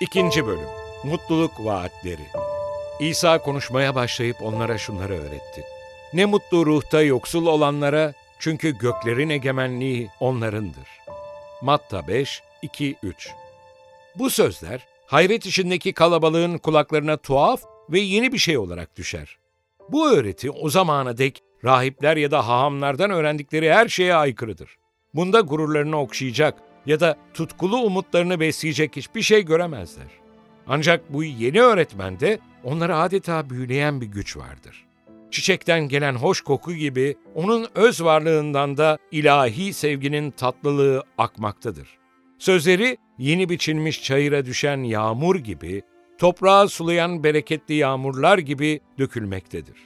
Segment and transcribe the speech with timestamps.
[0.00, 0.68] İkinci bölüm
[1.04, 2.22] Mutluluk Vaatleri
[3.00, 5.64] İsa konuşmaya başlayıp onlara şunları öğretti.
[6.12, 10.88] Ne mutlu ruhta yoksul olanlara çünkü göklerin egemenliği onlarındır.
[11.62, 13.30] Matta 5, 2, 3
[14.18, 19.38] Bu sözler hayret içindeki kalabalığın kulaklarına tuhaf ve yeni bir şey olarak düşer.
[19.88, 24.76] Bu öğreti o zamana dek rahipler ya da hahamlardan öğrendikleri her şeye aykırıdır.
[25.14, 30.06] Bunda gururlarını okşayacak ya da tutkulu umutlarını besleyecek hiçbir şey göremezler.
[30.66, 34.84] Ancak bu yeni öğretmende onları adeta büyüleyen bir güç vardır.
[35.30, 41.88] Çiçekten gelen hoş koku gibi onun öz varlığından da ilahi sevginin tatlılığı akmaktadır.
[42.38, 45.82] Sözleri yeni biçilmiş çayıra düşen yağmur gibi,
[46.18, 49.76] toprağı sulayan bereketli yağmurlar gibi dökülmektedir.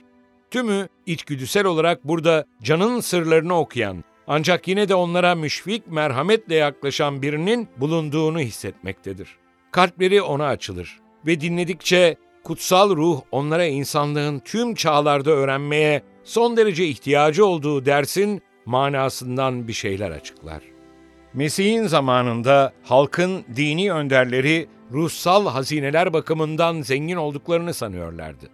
[0.50, 7.68] Tümü içgüdüsel olarak burada canın sırlarını okuyan, ancak yine de onlara müşfik merhametle yaklaşan birinin
[7.76, 9.28] bulunduğunu hissetmektedir.
[9.70, 17.46] Kalpleri ona açılır ve dinledikçe kutsal ruh onlara insanlığın tüm çağlarda öğrenmeye son derece ihtiyacı
[17.46, 20.62] olduğu dersin manasından bir şeyler açıklar.
[21.34, 28.46] Mesih'in zamanında halkın dini önderleri ruhsal hazineler bakımından zengin olduklarını sanıyorlardı.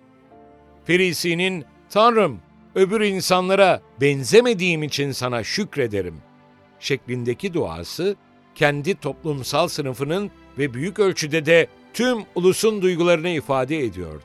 [0.84, 2.40] Ferisi'nin Tanrım
[2.74, 6.16] öbür insanlara benzemediğim için sana şükrederim
[6.80, 8.16] şeklindeki duası
[8.54, 14.24] kendi toplumsal sınıfının ve büyük ölçüde de tüm ulusun duygularını ifade ediyordu.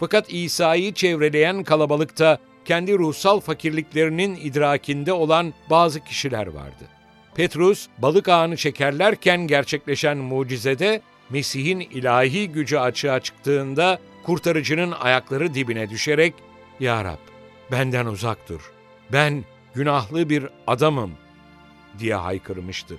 [0.00, 6.84] Fakat İsa'yı çevreleyen kalabalıkta kendi ruhsal fakirliklerinin idrakinde olan bazı kişiler vardı.
[7.34, 16.34] Petrus balık ağını çekerlerken gerçekleşen mucizede Mesih'in ilahi gücü açığa çıktığında kurtarıcının ayakları dibine düşerek
[16.80, 17.29] "Ya Rab,
[17.70, 18.72] benden uzak dur.
[19.12, 21.12] Ben günahlı bir adamım."
[21.98, 22.96] diye haykırmıştı.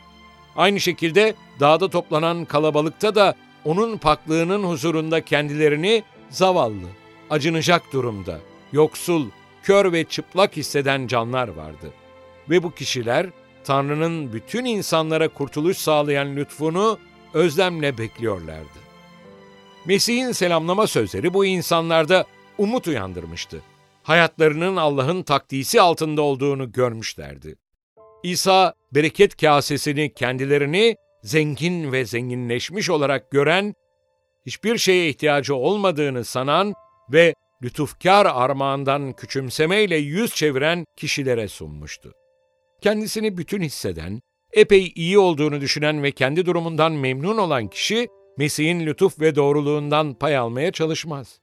[0.56, 6.88] Aynı şekilde dağda toplanan kalabalıkta da onun paklığının huzurunda kendilerini zavallı,
[7.30, 8.40] acınacak durumda,
[8.72, 9.30] yoksul,
[9.64, 11.94] kör ve çıplak hisseden canlar vardı.
[12.50, 13.28] Ve bu kişiler
[13.64, 17.00] Tanrı'nın bütün insanlara kurtuluş sağlayan lütfunu
[17.34, 18.82] özlemle bekliyorlardı.
[19.86, 22.26] Mesih'in selamlama sözleri bu insanlarda
[22.58, 23.62] umut uyandırmıştı.
[24.04, 27.56] Hayatlarının Allah'ın takdisi altında olduğunu görmüşlerdi.
[28.24, 33.76] İsa bereket kasesini kendilerini zengin ve zenginleşmiş olarak gören,
[34.46, 36.74] hiçbir şeye ihtiyacı olmadığını sanan
[37.14, 42.14] ve lütufkar armağandan küçümsemeyle yüz çeviren kişilere sunmuştu.
[42.82, 44.22] Kendisini bütün hisseden,
[44.54, 48.08] epey iyi olduğunu düşünen ve kendi durumundan memnun olan kişi,
[48.38, 51.40] Mesih'in lütuf ve doğruluğundan pay almaya çalışmaz.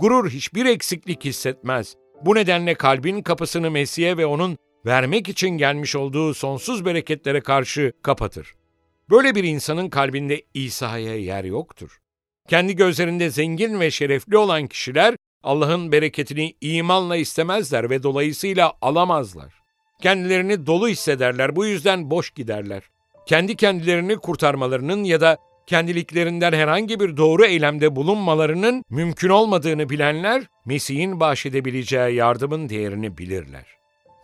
[0.00, 1.96] Gurur hiçbir eksiklik hissetmez.
[2.24, 8.54] Bu nedenle kalbin kapısını Mesih'e ve onun vermek için gelmiş olduğu sonsuz bereketlere karşı kapatır.
[9.10, 11.98] Böyle bir insanın kalbinde İsa'ya yer yoktur.
[12.48, 19.54] Kendi gözlerinde zengin ve şerefli olan kişiler Allah'ın bereketini imanla istemezler ve dolayısıyla alamazlar.
[20.02, 22.82] Kendilerini dolu hissederler, bu yüzden boş giderler.
[23.26, 25.38] Kendi kendilerini kurtarmalarının ya da
[25.70, 33.66] kendiliklerinden herhangi bir doğru eylemde bulunmalarının mümkün olmadığını bilenler, Mesih'in bahşedebileceği yardımın değerini bilirler.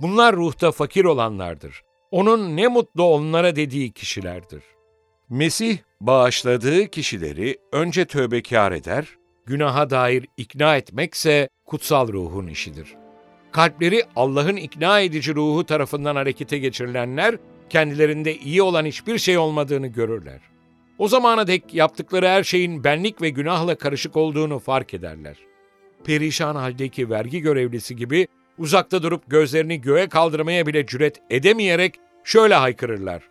[0.01, 1.83] Bunlar ruhta fakir olanlardır.
[2.11, 4.63] Onun ne mutlu onlara dediği kişilerdir.
[5.31, 9.07] Mesih bağışladığı kişileri önce tövbekar eder,
[9.47, 12.95] günaha dair ikna etmekse kutsal ruhun işidir.
[13.53, 17.37] Kalpleri Allah'ın ikna edici ruhu tarafından harekete geçirilenler,
[17.71, 20.56] kendilerinde iyi olan hiçbir şey olmadığını görürler.
[20.99, 25.37] O zamana dek yaptıkları her şeyin benlik ve günahla karışık olduğunu fark ederler.
[26.05, 33.23] Perişan haldeki vergi görevlisi gibi uzakta durup gözlerini göğe kaldırmaya bile cüret edemeyerek şöyle haykırırlar.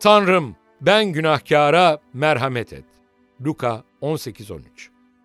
[0.00, 2.84] Tanrım ben günahkara merhamet et.
[3.46, 4.60] Luka 18-13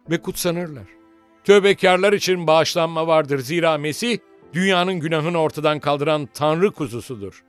[0.10, 0.88] Ve kutsanırlar.
[1.44, 4.18] Tövbekarlar için bağışlanma vardır zira Mesih
[4.54, 7.44] dünyanın günahını ortadan kaldıran Tanrı kuzusudur.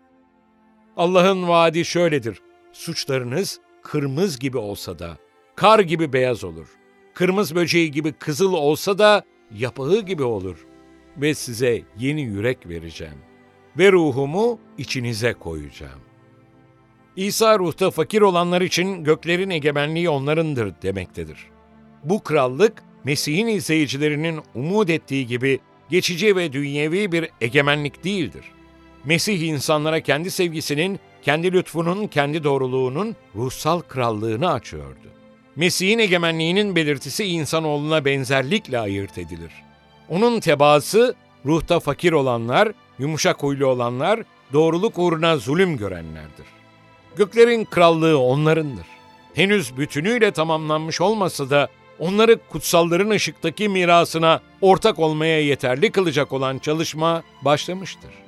[0.96, 2.40] Allah'ın vaadi şöyledir.
[2.72, 5.18] Suçlarınız kırmızı gibi olsa da
[5.56, 6.68] kar gibi beyaz olur.
[7.14, 10.66] Kırmızı böceği gibi kızıl olsa da yapağı gibi olur.
[11.16, 13.18] Ve size yeni yürek vereceğim.
[13.78, 16.00] Ve ruhumu içinize koyacağım.
[17.16, 21.38] İsa ruhta fakir olanlar için göklerin egemenliği onlarındır demektedir.
[22.04, 25.60] Bu krallık Mesih'in izleyicilerinin umut ettiği gibi
[25.90, 28.44] geçici ve dünyevi bir egemenlik değildir.
[29.04, 35.08] Mesih insanlara kendi sevgisinin, kendi lütfunun, kendi doğruluğunun ruhsal krallığını açıyordu.
[35.56, 39.52] Mesih'in egemenliğinin belirtisi insanoğluna benzerlikle ayırt edilir.
[40.08, 41.14] Onun tebaası
[41.46, 44.20] ruhta fakir olanlar, yumuşak huylu olanlar,
[44.52, 46.46] doğruluk uğruna zulüm görenlerdir.
[47.16, 48.86] Göklerin krallığı onlarındır.
[49.34, 51.68] henüz bütünüyle tamamlanmış olmasa da
[51.98, 58.23] onları kutsalların ışıktaki mirasına ortak olmaya yeterli kılacak olan çalışma başlamıştır.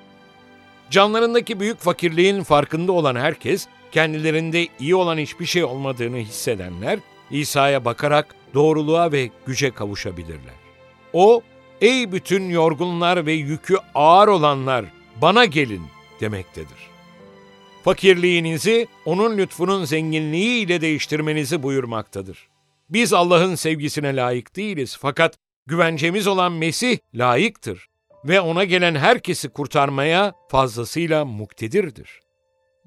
[0.91, 6.99] Canlarındaki büyük fakirliğin farkında olan herkes, kendilerinde iyi olan hiçbir şey olmadığını hissedenler,
[7.31, 10.55] İsa'ya bakarak doğruluğa ve güce kavuşabilirler.
[11.13, 11.43] O,
[11.81, 14.85] ey bütün yorgunlar ve yükü ağır olanlar,
[15.23, 15.83] bana gelin
[16.21, 16.97] demektedir.
[17.85, 22.49] Fakirliğinizi onun lütfunun zenginliği ile değiştirmenizi buyurmaktadır.
[22.91, 27.89] Biz Allah'ın sevgisine layık değiliz fakat güvencemiz olan Mesih layıktır
[28.29, 32.21] ve ona gelen herkesi kurtarmaya fazlasıyla muktedirdir.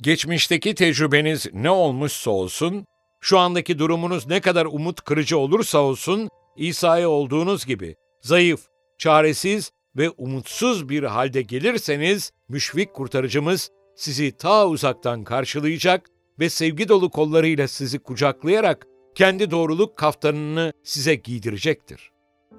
[0.01, 2.85] Geçmişteki tecrübeniz ne olmuşsa olsun,
[3.21, 8.61] şu andaki durumunuz ne kadar umut kırıcı olursa olsun, İsa'ya olduğunuz gibi zayıf,
[8.97, 16.05] çaresiz ve umutsuz bir halde gelirseniz, müşfik kurtarıcımız sizi ta uzaktan karşılayacak
[16.39, 22.11] ve sevgi dolu kollarıyla sizi kucaklayarak kendi doğruluk kaftanını size giydirecektir.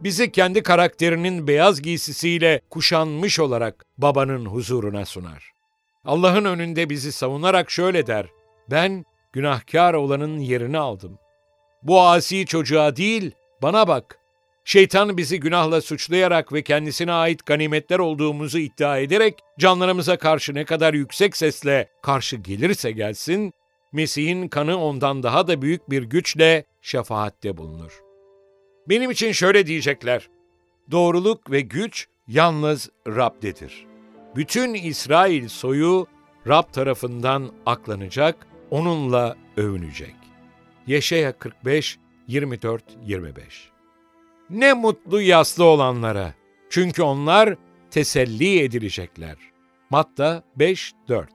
[0.05, 5.53] Bizi kendi karakterinin beyaz giysisiyle kuşanmış olarak babanın huzuruna sunar.
[6.05, 8.27] Allah'ın önünde bizi savunarak şöyle der,
[8.71, 11.19] ben günahkar olanın yerini aldım.
[11.83, 13.33] Bu asi çocuğa değil,
[13.63, 14.19] bana bak.
[14.65, 20.95] Şeytan bizi günahla suçlayarak ve kendisine ait ganimetler olduğumuzu iddia ederek canlarımıza karşı ne kadar
[20.95, 23.53] yüksek sesle karşı gelirse gelsin,
[23.93, 28.10] Mesih'in kanı ondan daha da büyük bir güçle şefaatte bulunur.
[28.91, 30.29] Benim için şöyle diyecekler,
[30.91, 33.87] doğruluk ve güç yalnız Rab'dedir.
[34.37, 36.07] Bütün İsrail soyu
[36.49, 40.15] Rab tarafından aklanacak, onunla övünecek.
[40.87, 43.71] Yeşaya 45, 24, 25
[44.51, 46.35] Ne mutlu yaslı olanlara,
[46.71, 47.57] çünkü onlar
[47.91, 49.37] teselli edilecekler.
[49.91, 51.31] Matta 5, 4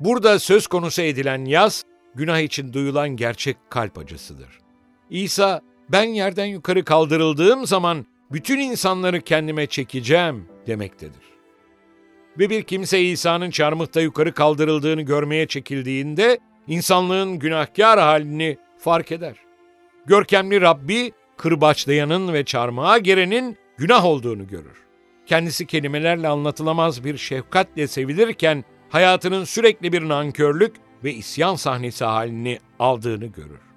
[0.00, 1.82] Burada söz konusu edilen yas,
[2.14, 4.58] günah için duyulan gerçek kalp acısıdır.
[5.10, 11.28] İsa, ben yerden yukarı kaldırıldığım zaman bütün insanları kendime çekeceğim demektedir.
[12.38, 19.36] Ve bir kimse İsa'nın çarmıhta yukarı kaldırıldığını görmeye çekildiğinde insanlığın günahkar halini fark eder.
[20.06, 24.84] Görkemli Rabbi kırbaçlayanın ve çarmıha gerenin günah olduğunu görür.
[25.26, 33.26] Kendisi kelimelerle anlatılamaz bir şefkatle sevilirken hayatının sürekli bir nankörlük ve isyan sahnesi halini aldığını
[33.26, 33.67] görür.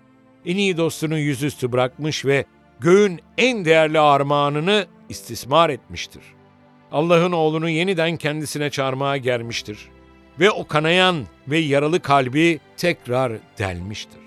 [0.46, 2.46] En iyi dostunu yüzüstü bırakmış ve
[2.80, 6.24] göğün en değerli armağanını istismar etmiştir.
[6.92, 9.78] Allah'ın oğlunu yeniden kendisine çarmıha germiştir
[10.40, 14.20] ve o kanayan ve yaralı kalbi tekrar delmiştir.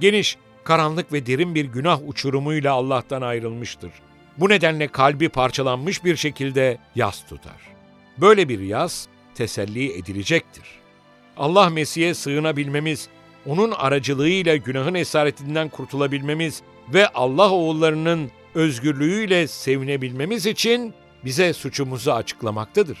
[0.00, 3.90] Geniş, karanlık ve derin bir günah uçurumuyla Allah'tan ayrılmıştır.
[4.38, 7.74] Bu nedenle kalbi parçalanmış bir şekilde yas tutar.
[8.18, 10.64] Böyle bir yas teselli edilecektir.
[11.36, 13.08] Allah Mesih'e sığınabilmemiz,
[13.46, 20.94] onun aracılığıyla günahın esaretinden kurtulabilmemiz ve Allah oğullarının özgürlüğüyle sevinebilmemiz için
[21.24, 22.98] bize suçumuzu açıklamaktadır.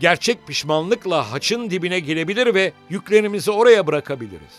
[0.00, 4.54] Gerçek pişmanlıkla haçın dibine gelebilir ve yüklerimizi oraya bırakabiliriz.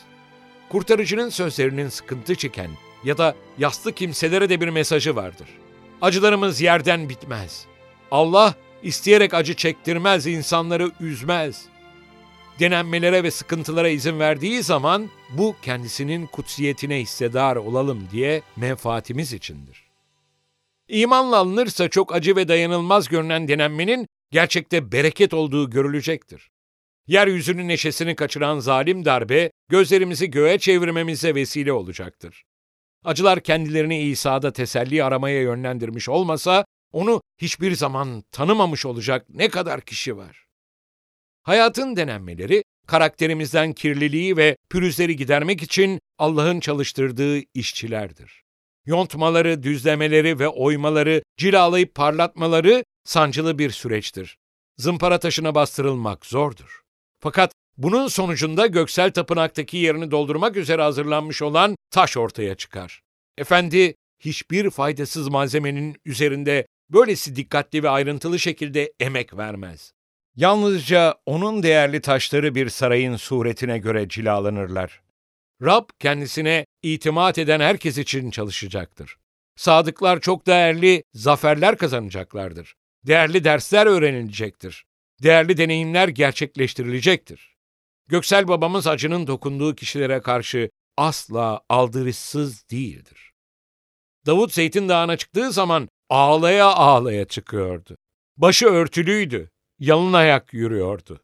[0.69, 2.69] Kurtarıcının sözlerinin sıkıntı çeken
[3.03, 5.47] ya da yaslı kimselere de bir mesajı vardır.
[6.01, 7.65] Acılarımız yerden bitmez.
[8.11, 11.65] Allah isteyerek acı çektirmez, insanları üzmez.
[12.59, 19.83] Denenmelere ve sıkıntılara izin verdiği zaman bu kendisinin kutsiyetine hissedar olalım diye menfaatimiz içindir.
[20.87, 26.49] İmanla alınırsa çok acı ve dayanılmaz görünen denenmenin gerçekte bereket olduğu görülecektir.
[27.07, 32.43] Yeryüzünün neşesini kaçıran zalim darbe gözlerimizi göğe çevirmemize vesile olacaktır.
[33.03, 40.17] Acılar kendilerini İsa'da teselli aramaya yönlendirmiş olmasa onu hiçbir zaman tanımamış olacak ne kadar kişi
[40.17, 40.46] var.
[41.47, 48.43] Hayatın denenmeleri karakterimizden kirliliği ve pürüzleri gidermek için Allah'ın çalıştırdığı işçilerdir.
[48.85, 54.37] Yontmaları, düzlemeleri ve oymaları, cilalayıp parlatmaları sancılı bir süreçtir.
[54.77, 56.81] Zımpara taşına bastırılmak zordur.
[57.19, 63.01] Fakat bunun sonucunda göksel tapınaktaki yerini doldurmak üzere hazırlanmış olan taş ortaya çıkar.
[63.37, 69.96] Efendi hiçbir faydasız malzemenin üzerinde böylesi dikkatli ve ayrıntılı şekilde emek vermez.
[70.37, 75.01] Yalnızca onun değerli taşları bir sarayın suretine göre cilalanırlar.
[75.61, 79.17] Rab kendisine itimat eden herkes için çalışacaktır.
[79.55, 82.75] Sadıklar çok değerli zaferler kazanacaklardır.
[83.07, 84.85] Değerli dersler öğrenilecektir.
[85.23, 87.55] Değerli deneyimler gerçekleştirilecektir.
[88.07, 93.33] Göksel babamız acının dokunduğu kişilere karşı asla aldırışsız değildir.
[94.25, 97.97] Davut Zeytin Dağı'na çıktığı zaman ağlaya ağlaya çıkıyordu.
[98.37, 101.21] Başı örtülüydü, yalın ayak yürüyordu.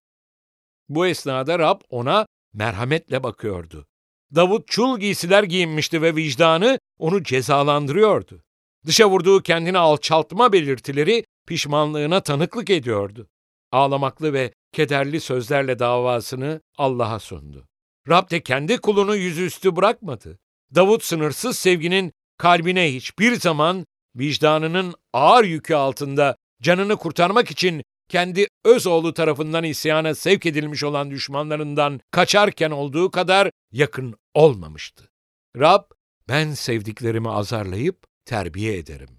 [0.90, 3.88] Bu esnada Rab ona merhametle bakıyordu.
[4.36, 8.44] Davut çul giysiler giyinmişti ve vicdanı onu cezalandırıyordu.
[8.86, 13.28] Dışa vurduğu kendini alçaltma belirtileri pişmanlığına tanıklık ediyordu.
[13.72, 17.68] Ağlamaklı ve kederli sözlerle davasını Allah'a sundu.
[18.10, 20.40] Rab de kendi kulunu yüzüstü bırakmadı.
[20.76, 27.84] Davut sınırsız sevginin kalbine hiçbir zaman vicdanının ağır yükü altında canını kurtarmak için
[28.14, 35.10] kendi öz oğlu tarafından isyana sevk edilmiş olan düşmanlarından kaçarken olduğu kadar yakın olmamıştı.
[35.58, 35.84] Rab,
[36.28, 39.10] ben sevdiklerimi azarlayıp terbiye ederim.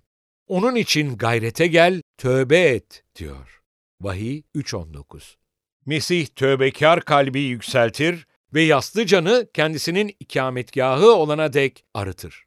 [0.46, 3.62] Onun için gayrete gel, tövbe et, diyor.
[4.00, 5.36] Vahiy 3.19
[5.86, 12.44] Mesih tövbekar kalbi yükseltir ve yaslı canı kendisinin ikametgahı olana dek arıtır.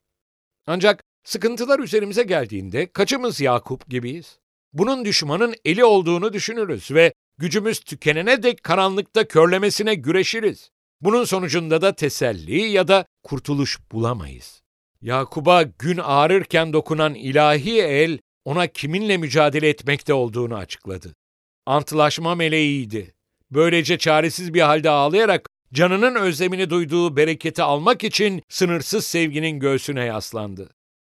[0.67, 4.39] Ancak sıkıntılar üzerimize geldiğinde kaçımız Yakup gibiyiz?
[4.77, 10.71] Bunun düşmanın eli olduğunu düşünürüz ve gücümüz tükenene dek karanlıkta körlemesine güreşiriz.
[11.01, 14.61] Bunun sonucunda da teselli ya da kurtuluş bulamayız.
[15.01, 21.13] Yakub'a gün ağrırken dokunan ilahi el ona kiminle mücadele etmekte olduğunu açıkladı.
[21.65, 23.13] Antlaşma meleğiydi.
[23.51, 30.69] Böylece çaresiz bir halde ağlayarak canının özlemini duyduğu bereketi almak için sınırsız sevginin göğsüne yaslandı.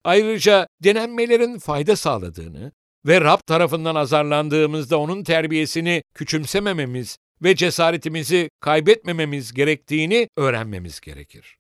[0.04, 2.72] Ayrıca denenmelerin fayda sağladığını
[3.06, 11.58] ve Rab tarafından azarlandığımızda onun terbiyesini küçümsemememiz ve cesaretimizi kaybetmememiz gerektiğini öğrenmemiz gerekir.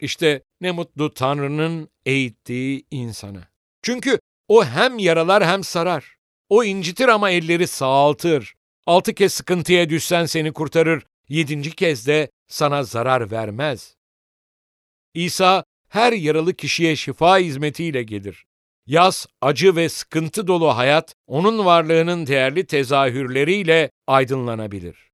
[0.00, 3.48] İşte ne mutlu Tanrı'nın eğittiği insana.
[3.82, 6.16] Çünkü o hem yaralar hem sarar.
[6.48, 8.54] O incitir ama elleri sağaltır.
[8.86, 13.96] Altı kez sıkıntıya düşsen seni kurtarır, yedinci kez de sana zarar vermez.
[15.14, 18.46] İsa her yaralı kişiye şifa hizmetiyle gelir.
[18.86, 25.10] Yaz, acı ve sıkıntı dolu hayat onun varlığının değerli tezahürleriyle aydınlanabilir.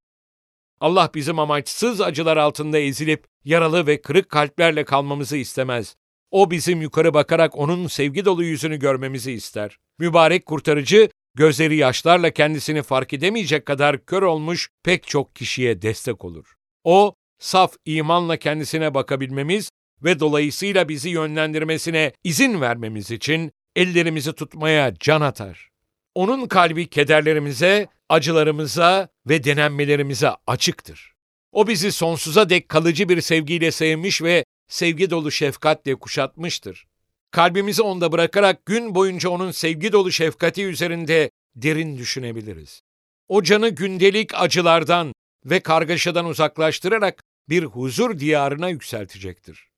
[0.80, 5.94] Allah bizim amaçsız acılar altında ezilip yaralı ve kırık kalplerle kalmamızı istemez.
[6.30, 9.78] O bizim yukarı bakarak onun sevgi dolu yüzünü görmemizi ister.
[9.98, 16.54] Mübarek kurtarıcı gözleri yaşlarla kendisini fark edemeyecek kadar kör olmuş pek çok kişiye destek olur.
[16.84, 19.70] O, saf imanla kendisine bakabilmemiz
[20.04, 25.70] ve dolayısıyla bizi yönlendirmesine izin vermemiz için ellerimizi tutmaya can atar.
[26.14, 31.12] Onun kalbi kederlerimize, acılarımıza ve denenmelerimize açıktır.
[31.52, 36.86] O bizi sonsuza dek kalıcı bir sevgiyle sevmiş ve sevgi dolu şefkatle kuşatmıştır.
[37.30, 42.82] Kalbimizi onda bırakarak gün boyunca onun sevgi dolu şefkati üzerinde derin düşünebiliriz.
[43.28, 45.12] O canı gündelik acılardan
[45.44, 49.71] ve kargaşadan uzaklaştırarak bir huzur diyarına yükseltecektir.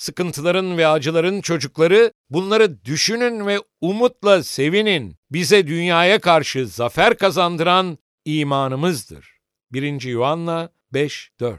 [0.00, 5.16] Sıkıntıların ve acıların çocukları bunları düşünün ve umutla sevinin.
[5.30, 9.38] Bize dünyaya karşı zafer kazandıran imanımızdır.
[9.72, 10.02] 1.
[10.02, 11.58] Yuhanna 5-4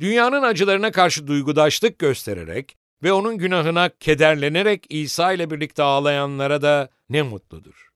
[0.00, 7.22] Dünyanın acılarına karşı duygudaşlık göstererek ve onun günahına kederlenerek İsa ile birlikte ağlayanlara da ne
[7.22, 7.88] mutludur.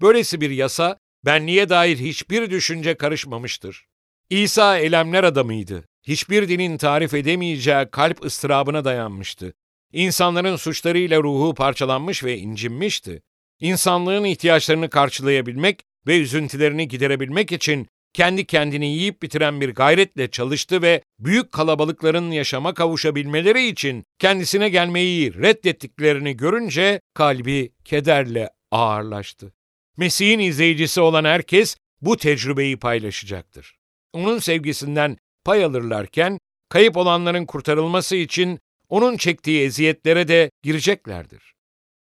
[0.00, 3.86] Böylesi bir yasa benliğe dair hiçbir düşünce karışmamıştır.
[4.30, 5.84] İsa elemler adamıydı.
[6.06, 9.54] Hiçbir dinin tarif edemeyeceği kalp ıstırabına dayanmıştı.
[9.92, 13.22] İnsanların suçlarıyla ruhu parçalanmış ve incinmişti.
[13.60, 21.02] İnsanlığın ihtiyaçlarını karşılayabilmek ve üzüntülerini giderebilmek için kendi kendini yiyip bitiren bir gayretle çalıştı ve
[21.18, 29.52] büyük kalabalıkların yaşama kavuşabilmeleri için kendisine gelmeyi reddettiklerini görünce kalbi kederle ağırlaştı.
[29.96, 33.76] Mesih'in izleyicisi olan herkes bu tecrübeyi paylaşacaktır.
[34.12, 41.54] Onun sevgisinden pay alırlarken kayıp olanların kurtarılması için onun çektiği eziyetlere de gireceklerdir.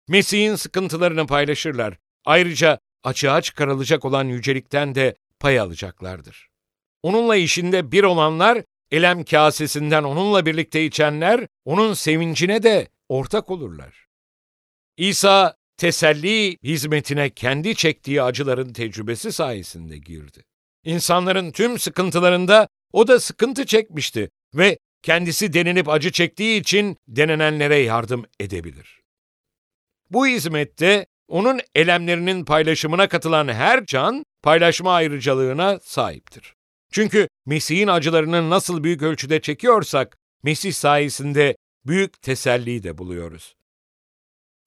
[0.09, 1.99] Mesih'in sıkıntılarını paylaşırlar.
[2.25, 6.49] Ayrıca açığa çıkarılacak olan yücelikten de pay alacaklardır.
[7.03, 14.07] Onunla işinde bir olanlar, elem kasesinden onunla birlikte içenler, onun sevincine de ortak olurlar.
[14.97, 20.45] İsa, teselli hizmetine kendi çektiği acıların tecrübesi sayesinde girdi.
[20.85, 28.25] İnsanların tüm sıkıntılarında o da sıkıntı çekmişti ve kendisi denenip acı çektiği için denenenlere yardım
[28.41, 29.01] edebilir.
[30.11, 36.55] Bu hizmette onun elemlerinin paylaşımına katılan her can paylaşma ayrıcalığına sahiptir.
[36.93, 41.57] Çünkü Mesih'in acılarını nasıl büyük ölçüde çekiyorsak, Mesih sayesinde
[41.87, 43.57] büyük teselli de buluyoruz.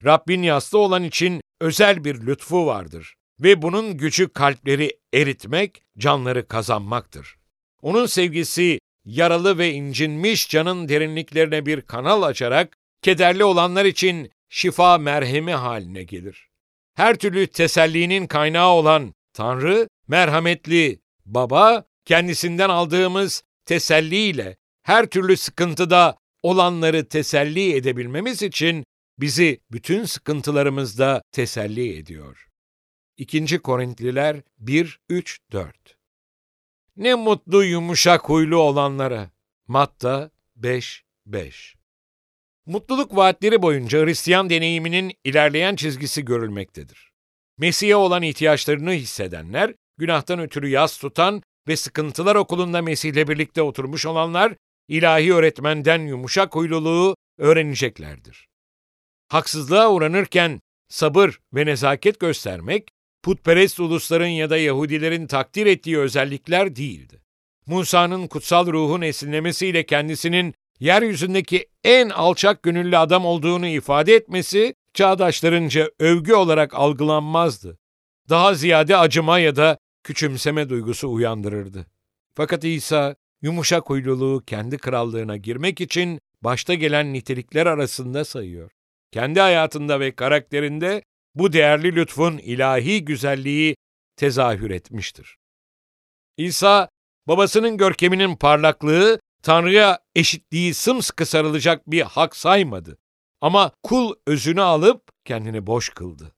[0.04, 7.36] Rabbin yaslı olan için özel bir lütfu vardır ve bunun gücü kalpleri eritmek, canları kazanmaktır.
[7.84, 15.52] Onun sevgisi yaralı ve incinmiş canın derinliklerine bir kanal açarak kederli olanlar için şifa merhemi
[15.52, 16.48] haline gelir.
[16.94, 27.08] Her türlü tesellinin kaynağı olan Tanrı, merhametli Baba, kendisinden aldığımız teselliyle her türlü sıkıntıda olanları
[27.08, 28.84] teselli edebilmemiz için
[29.18, 32.48] bizi bütün sıkıntılarımızda teselli ediyor.
[33.16, 33.58] 2.
[33.58, 35.93] Korintliler 1 3 4.
[36.96, 39.30] Ne mutlu yumuşak huylu olanlara.
[39.68, 41.74] Matta 5 5.
[42.66, 47.12] Mutluluk vaatleri boyunca Hristiyan deneyiminin ilerleyen çizgisi görülmektedir.
[47.58, 54.54] Mesih'e olan ihtiyaçlarını hissedenler, günahtan ötürü yas tutan ve sıkıntılar okulunda Mesih'le birlikte oturmuş olanlar,
[54.88, 58.48] ilahi öğretmenden yumuşak huyluluğu öğreneceklerdir.
[59.28, 62.88] Haksızlığa uğranırken sabır ve nezaket göstermek,
[63.24, 67.20] putperest ulusların ya da Yahudilerin takdir ettiği özellikler değildi.
[67.66, 76.34] Musa'nın kutsal ruhun esinlemesiyle kendisinin yeryüzündeki en alçak gönüllü adam olduğunu ifade etmesi, çağdaşlarınca övgü
[76.34, 77.78] olarak algılanmazdı.
[78.28, 81.86] Daha ziyade acıma ya da küçümseme duygusu uyandırırdı.
[82.34, 88.70] Fakat İsa, yumuşak huyluluğu kendi krallığına girmek için başta gelen nitelikler arasında sayıyor.
[89.12, 91.02] Kendi hayatında ve karakterinde
[91.34, 93.76] bu değerli lütfun ilahi güzelliği
[94.16, 95.36] tezahür etmiştir.
[96.36, 96.88] İsa,
[97.28, 102.98] babasının görkeminin parlaklığı, Tanrı'ya eşitliği sımsıkı sarılacak bir hak saymadı.
[103.40, 106.34] Ama kul özünü alıp kendini boş kıldı.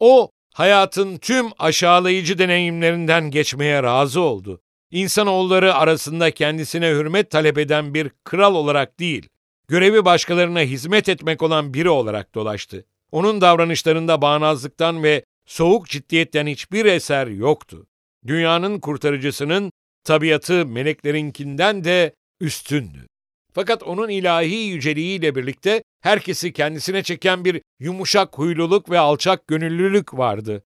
[0.00, 4.60] O, hayatın tüm aşağılayıcı deneyimlerinden geçmeye razı oldu.
[4.90, 9.28] İnsanoğulları arasında kendisine hürmet talep eden bir kral olarak değil,
[9.68, 12.84] görevi başkalarına hizmet etmek olan biri olarak dolaştı.
[13.16, 17.86] Onun davranışlarında bağnazlıktan ve soğuk ciddiyetten hiçbir eser yoktu.
[18.26, 19.72] Dünyanın kurtarıcısının
[20.04, 23.06] tabiatı meleklerinkinden de üstündü.
[23.52, 30.64] Fakat onun ilahi yüceliğiyle birlikte herkesi kendisine çeken bir yumuşak huyluluk ve alçak gönüllülük vardı.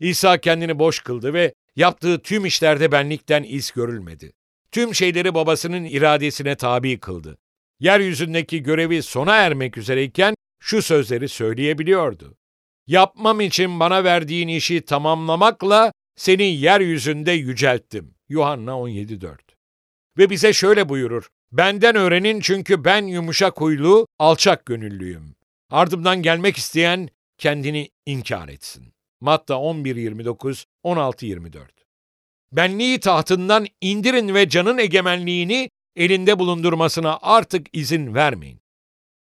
[0.00, 4.32] İsa kendini boş kıldı ve yaptığı tüm işlerde benlikten iz görülmedi.
[4.72, 7.38] Tüm şeyleri babasının iradesine tabi kıldı.
[7.80, 12.36] Yeryüzündeki görevi sona ermek üzereyken şu sözleri söyleyebiliyordu.
[12.86, 18.14] Yapmam için bana verdiğin işi tamamlamakla seni yeryüzünde yücelttim.
[18.28, 19.36] Yuhanna 17.4
[20.18, 21.28] Ve bize şöyle buyurur.
[21.52, 25.34] Benden öğrenin çünkü ben yumuşak huylu, alçak gönüllüyüm.
[25.70, 28.94] Ardımdan gelmek isteyen kendini inkar etsin.
[29.20, 31.66] Matta 11.29, 16.24
[32.52, 38.61] Benliği tahtından indirin ve canın egemenliğini elinde bulundurmasına artık izin vermeyin.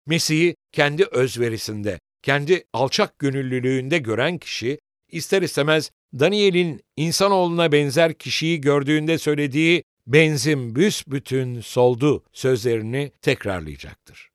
[0.09, 4.79] Mesih'i kendi özverisinde, kendi alçak gönüllülüğünde gören kişi,
[5.11, 14.29] ister istemez Daniel'in insanoğluna benzer kişiyi gördüğünde söylediği benzin büsbütün soldu sözlerini tekrarlayacaktır.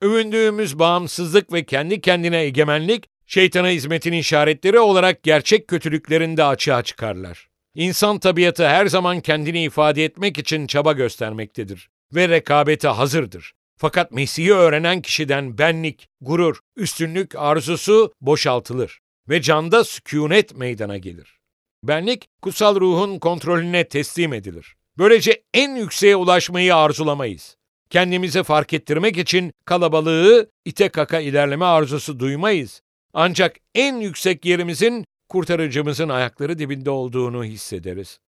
[0.00, 7.48] Övündüğümüz bağımsızlık ve kendi kendine egemenlik, şeytana hizmetin işaretleri olarak gerçek kötülüklerini de açığa çıkarlar.
[7.74, 13.57] İnsan tabiatı her zaman kendini ifade etmek için çaba göstermektedir ve rekabete hazırdır.
[13.78, 21.38] Fakat Mesih'i öğrenen kişiden benlik, gurur, üstünlük arzusu boşaltılır ve canda sükunet meydana gelir.
[21.84, 24.76] Benlik, kutsal ruhun kontrolüne teslim edilir.
[24.98, 27.56] Böylece en yükseğe ulaşmayı arzulamayız.
[27.90, 32.82] Kendimizi fark ettirmek için kalabalığı ite kaka ilerleme arzusu duymayız.
[33.14, 38.18] Ancak en yüksek yerimizin kurtarıcımızın ayakları dibinde olduğunu hissederiz.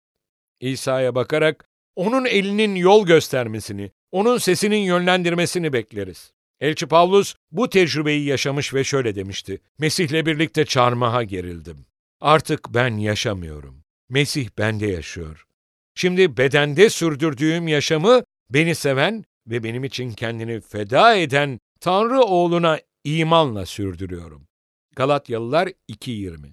[0.60, 6.32] İsa'ya bakarak onun elinin yol göstermesini, onun sesinin yönlendirmesini bekleriz.
[6.60, 9.60] Elçi Pavlus bu tecrübeyi yaşamış ve şöyle demişti.
[9.78, 11.86] Mesih'le birlikte çarmıha gerildim.
[12.20, 13.84] Artık ben yaşamıyorum.
[14.08, 15.46] Mesih bende yaşıyor.
[15.94, 23.66] Şimdi bedende sürdürdüğüm yaşamı beni seven ve benim için kendini feda eden Tanrı oğluna imanla
[23.66, 24.48] sürdürüyorum.
[24.96, 26.52] Galatyalılar 2.20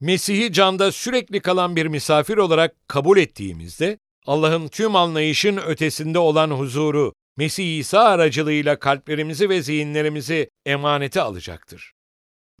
[0.00, 7.12] Mesih'i canda sürekli kalan bir misafir olarak kabul ettiğimizde, Allah'ın tüm anlayışın ötesinde olan huzuru,
[7.36, 11.92] Mesih İsa aracılığıyla kalplerimizi ve zihinlerimizi emanete alacaktır.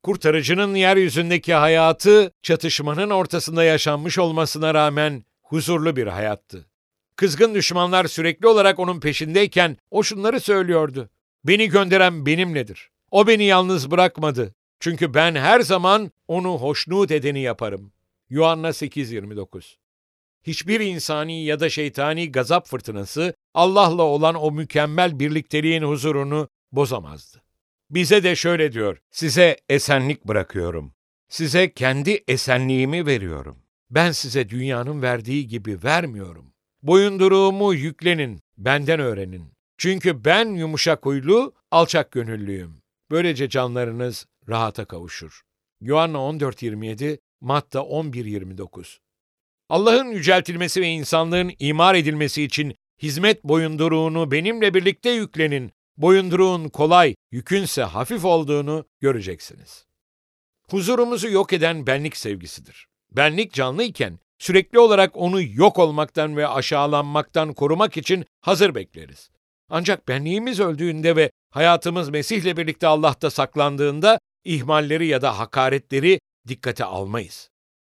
[0.02, 6.66] Kurtarıcının yeryüzündeki hayatı çatışmanın ortasında yaşanmış olmasına rağmen huzurlu bir hayattı.
[7.16, 11.10] Kızgın düşmanlar sürekli olarak onun peşindeyken o şunları söylüyordu.
[11.44, 12.90] Beni gönderen benimledir.
[13.10, 14.54] O beni yalnız bırakmadı.
[14.80, 17.92] Çünkü ben her zaman onu hoşnut edeni yaparım.
[18.30, 19.83] Yuhanna 8.29
[20.46, 27.42] Hiçbir insani ya da şeytani gazap fırtınası Allah'la olan o mükemmel birlikteliğin huzurunu bozamazdı.
[27.90, 30.94] Bize de şöyle diyor, size esenlik bırakıyorum.
[31.28, 33.58] Size kendi esenliğimi veriyorum.
[33.90, 36.52] Ben size dünyanın verdiği gibi vermiyorum.
[36.82, 39.52] Boyunduruğumu yüklenin, benden öğrenin.
[39.78, 42.82] Çünkü ben yumuşak huylu, alçak gönüllüyüm.
[43.10, 45.42] Böylece canlarınız rahata kavuşur.
[45.80, 49.03] Yuhanna 14.27, Matta 11.29
[49.68, 55.72] Allah'ın yüceltilmesi ve insanlığın imar edilmesi için Hizmet boyunduruğunu benimle birlikte yüklenin.
[55.96, 59.86] Boyunduruğun kolay, yükünse hafif olduğunu göreceksiniz.
[60.70, 62.86] Huzurumuzu yok eden benlik sevgisidir.
[63.12, 69.30] Benlik canlı iken sürekli olarak onu yok olmaktan ve aşağılanmaktan korumak için hazır bekleriz.
[69.68, 77.50] Ancak benliğimiz öldüğünde ve hayatımız Mesih'le birlikte Allah'ta saklandığında ihmalleri ya da hakaretleri dikkate almayız.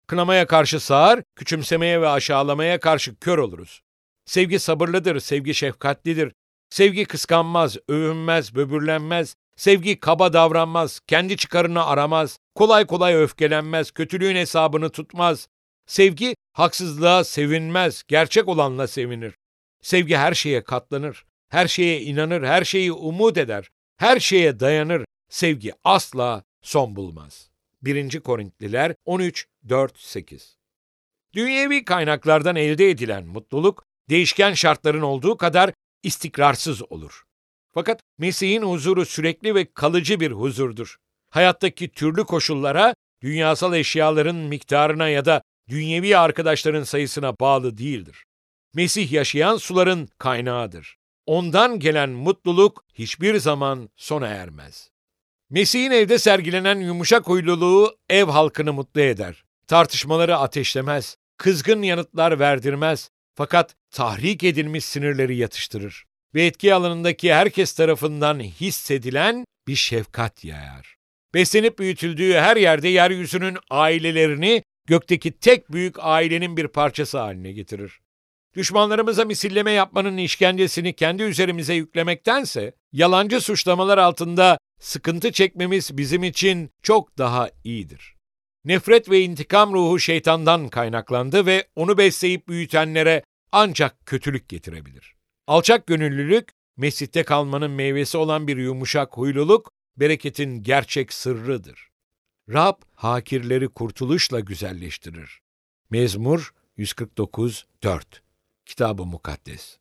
[0.06, 3.82] Kınamaya karşı sağır, küçümsemeye ve aşağılamaya karşı kör oluruz.
[4.24, 6.32] Sevgi sabırlıdır, sevgi şefkatlidir.
[6.70, 9.34] Sevgi kıskanmaz, övünmez, böbürlenmez.
[9.56, 15.48] Sevgi kaba davranmaz, kendi çıkarını aramaz, kolay kolay öfkelenmez, kötülüğün hesabını tutmaz.
[15.86, 19.34] Sevgi haksızlığa sevinmez, gerçek olanla sevinir.
[19.82, 25.04] Sevgi her şeye katlanır, her şeye inanır, her şeyi umut eder, her şeye dayanır.
[25.30, 27.50] Sevgi asla son bulmaz.
[27.84, 28.20] 1.
[28.20, 30.56] Korintliler 13, 4, 8
[31.34, 37.22] Dünyevi kaynaklardan elde edilen mutluluk, değişken şartların olduğu kadar istikrarsız olur.
[37.74, 40.96] Fakat Mesih'in huzuru sürekli ve kalıcı bir huzurdur.
[41.30, 48.24] Hayattaki türlü koşullara, dünyasal eşyaların miktarına ya da dünyevi arkadaşların sayısına bağlı değildir.
[48.74, 50.96] Mesih yaşayan suların kaynağıdır.
[51.26, 54.93] Ondan gelen mutluluk hiçbir zaman sona ermez.
[55.54, 59.44] Mesih'in evde sergilenen yumuşak huyluluğu ev halkını mutlu eder.
[59.66, 68.40] Tartışmaları ateşlemez, kızgın yanıtlar verdirmez fakat tahrik edilmiş sinirleri yatıştırır ve etki alanındaki herkes tarafından
[68.40, 70.96] hissedilen bir şefkat yayar.
[71.34, 78.00] Beslenip büyütüldüğü her yerde yeryüzünün ailelerini gökteki tek büyük ailenin bir parçası haline getirir.
[78.56, 87.18] Düşmanlarımıza misilleme yapmanın işkencesini kendi üzerimize yüklemektense, yalancı suçlamalar altında sıkıntı çekmemiz bizim için çok
[87.18, 88.14] daha iyidir.
[88.64, 95.14] Nefret ve intikam ruhu şeytandan kaynaklandı ve onu besleyip büyütenlere ancak kötülük getirebilir.
[95.46, 101.88] Alçak gönüllülük, mescitte kalmanın meyvesi olan bir yumuşak huyluluk, bereketin gerçek sırrıdır.
[102.48, 105.40] Rab, hakirleri kurtuluşla güzelleştirir.
[105.90, 108.22] Mezmur 149 4
[108.66, 109.78] Kitab-ı Mukaddes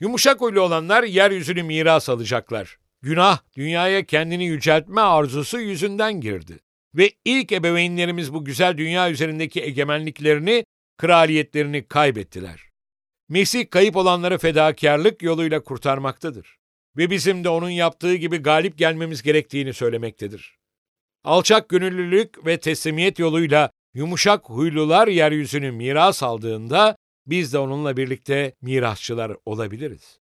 [0.00, 2.78] Yumuşak huylu olanlar yeryüzünü miras alacaklar.
[3.02, 6.58] Günah, dünyaya kendini yüceltme arzusu yüzünden girdi.
[6.94, 10.64] Ve ilk ebeveynlerimiz bu güzel dünya üzerindeki egemenliklerini,
[10.98, 12.60] kraliyetlerini kaybettiler.
[13.28, 16.56] Mesih kayıp olanları fedakarlık yoluyla kurtarmaktadır.
[16.96, 20.58] Ve bizim de onun yaptığı gibi galip gelmemiz gerektiğini söylemektedir.
[21.24, 29.36] Alçak gönüllülük ve teslimiyet yoluyla yumuşak huylular yeryüzünü miras aldığında biz de onunla birlikte mirasçılar
[29.46, 30.19] olabiliriz.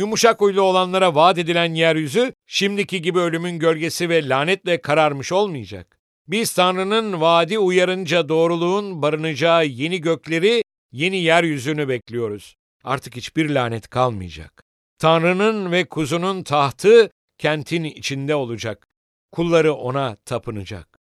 [0.00, 5.98] Yumuşak huylu olanlara vaat edilen yeryüzü şimdiki gibi ölümün gölgesi ve lanetle kararmış olmayacak.
[6.28, 12.56] Biz Tanrı'nın vaadi uyarınca doğruluğun barınacağı yeni gökleri, yeni yeryüzünü bekliyoruz.
[12.84, 14.62] Artık hiçbir lanet kalmayacak.
[14.98, 18.86] Tanrı'nın ve kuzunun tahtı kentin içinde olacak.
[19.32, 20.98] Kulları ona tapınacak.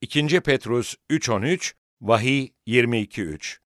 [0.00, 0.40] 2.
[0.40, 3.58] Petrus 3.13, Vahiy 22.3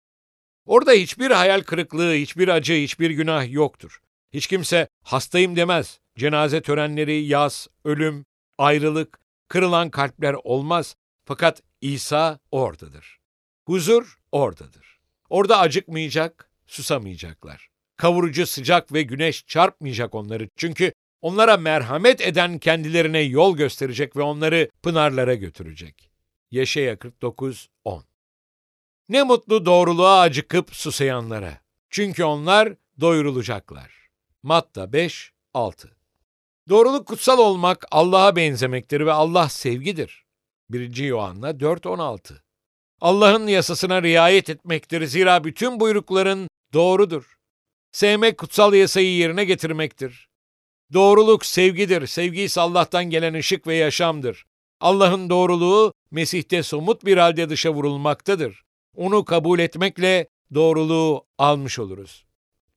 [0.66, 4.03] Orada hiçbir hayal kırıklığı, hiçbir acı, hiçbir günah yoktur.
[4.34, 6.00] Hiç kimse hastayım demez.
[6.18, 8.24] Cenaze törenleri, yaz, ölüm,
[8.58, 10.96] ayrılık, kırılan kalpler olmaz.
[11.24, 13.18] Fakat İsa oradadır.
[13.66, 15.00] Huzur oradadır.
[15.30, 17.68] Orada acıkmayacak, susamayacaklar.
[17.96, 20.48] Kavurucu sıcak ve güneş çarpmayacak onları.
[20.56, 20.92] Çünkü
[21.22, 26.10] onlara merhamet eden kendilerine yol gösterecek ve onları pınarlara götürecek.
[26.50, 28.04] Yeşaya 49 10
[29.08, 31.58] Ne mutlu doğruluğa acıkıp susayanlara.
[31.90, 34.03] Çünkü onlar doyurulacaklar.
[34.44, 35.96] Matta 5 6
[36.68, 40.24] Doğruluk kutsal olmak Allah'a benzemektir ve Allah sevgidir.
[40.70, 40.96] 1.
[40.96, 42.42] Yohanna 4 16
[43.00, 47.38] Allah'ın yasasına riayet etmektir zira bütün buyrukların doğrudur.
[47.92, 50.28] Sevmek kutsal yasayı yerine getirmektir.
[50.92, 52.06] Doğruluk sevgidir.
[52.06, 54.46] Sevgi ise Allah'tan gelen ışık ve yaşamdır.
[54.80, 58.64] Allah'ın doğruluğu Mesih'te somut bir halde dışa vurulmaktadır.
[58.96, 62.23] Onu kabul etmekle doğruluğu almış oluruz.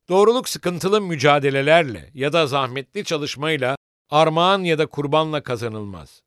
[0.10, 3.76] Doğruluk sıkıntılı mücadelelerle ya da zahmetli çalışmayla,
[4.10, 6.22] armağan ya da kurbanla kazanılmaz.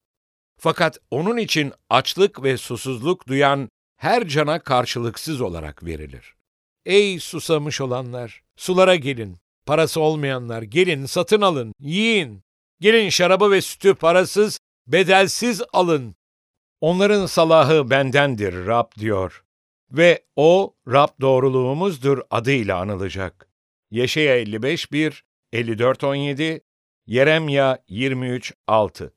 [0.59, 6.35] Fakat onun için açlık ve susuzluk duyan her cana karşılıksız olarak verilir.
[6.85, 9.37] Ey susamış olanlar, sulara gelin.
[9.66, 12.43] Parası olmayanlar gelin satın alın, yiyin.
[12.81, 16.14] Gelin şarabı ve sütü parasız, bedelsiz alın.
[16.81, 19.45] Onların salahı bendendir Rab diyor.
[19.93, 23.50] Ve o Rab doğruluğumuzdur adıyla anılacak.
[23.90, 26.61] Yeşaya 55 1, 54 17,
[27.07, 29.14] Yeremya 23 6.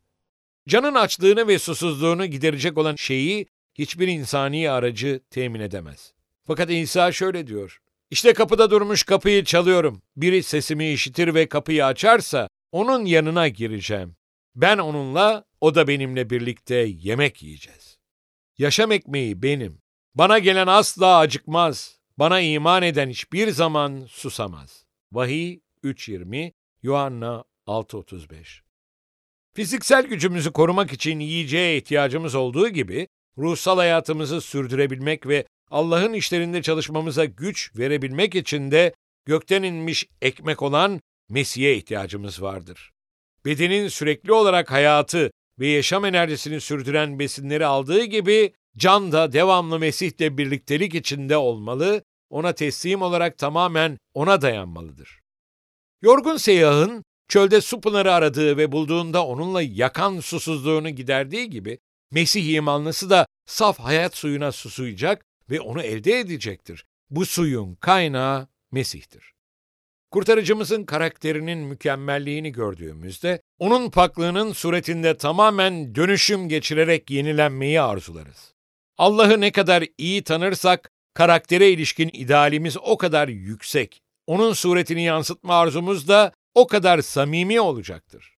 [0.67, 6.13] Canın açlığını ve susuzluğunu giderecek olan şeyi hiçbir insani aracı temin edemez.
[6.43, 7.79] Fakat İsa şöyle diyor.
[8.11, 10.01] İşte kapıda durmuş kapıyı çalıyorum.
[10.15, 14.15] Biri sesimi işitir ve kapıyı açarsa onun yanına gireceğim.
[14.55, 17.97] Ben onunla, o da benimle birlikte yemek yiyeceğiz.
[18.57, 19.81] Yaşam ekmeği benim.
[20.15, 21.99] Bana gelen asla acıkmaz.
[22.19, 24.85] Bana iman eden hiçbir zaman susamaz.
[25.11, 28.59] Vahiy 3.20, Yuhanna 6.35
[29.55, 37.25] Fiziksel gücümüzü korumak için yiyeceğe ihtiyacımız olduğu gibi, ruhsal hayatımızı sürdürebilmek ve Allah'ın işlerinde çalışmamıza
[37.25, 38.93] güç verebilmek için de
[39.25, 42.91] gökten inmiş ekmek olan Mesih'e ihtiyacımız vardır.
[43.45, 50.37] Bedenin sürekli olarak hayatı ve yaşam enerjisini sürdüren besinleri aldığı gibi can da devamlı Mesih'le
[50.37, 55.19] birliktelik içinde olmalı, ona teslim olarak tamamen ona dayanmalıdır.
[56.01, 61.79] Yorgun seyyahın çölde su pınarı aradığı ve bulduğunda onunla yakan susuzluğunu giderdiği gibi
[62.11, 66.85] Mesih imanlısı da saf hayat suyuna susuyacak ve onu elde edecektir.
[67.09, 69.33] Bu suyun kaynağı Mesih'tir.
[70.11, 78.52] Kurtarıcımızın karakterinin mükemmelliğini gördüğümüzde, onun paklığının suretinde tamamen dönüşüm geçirerek yenilenmeyi arzularız.
[78.97, 84.01] Allah'ı ne kadar iyi tanırsak, karaktere ilişkin idealimiz o kadar yüksek.
[84.27, 88.35] Onun suretini yansıtma arzumuz da o kadar samimi olacaktır.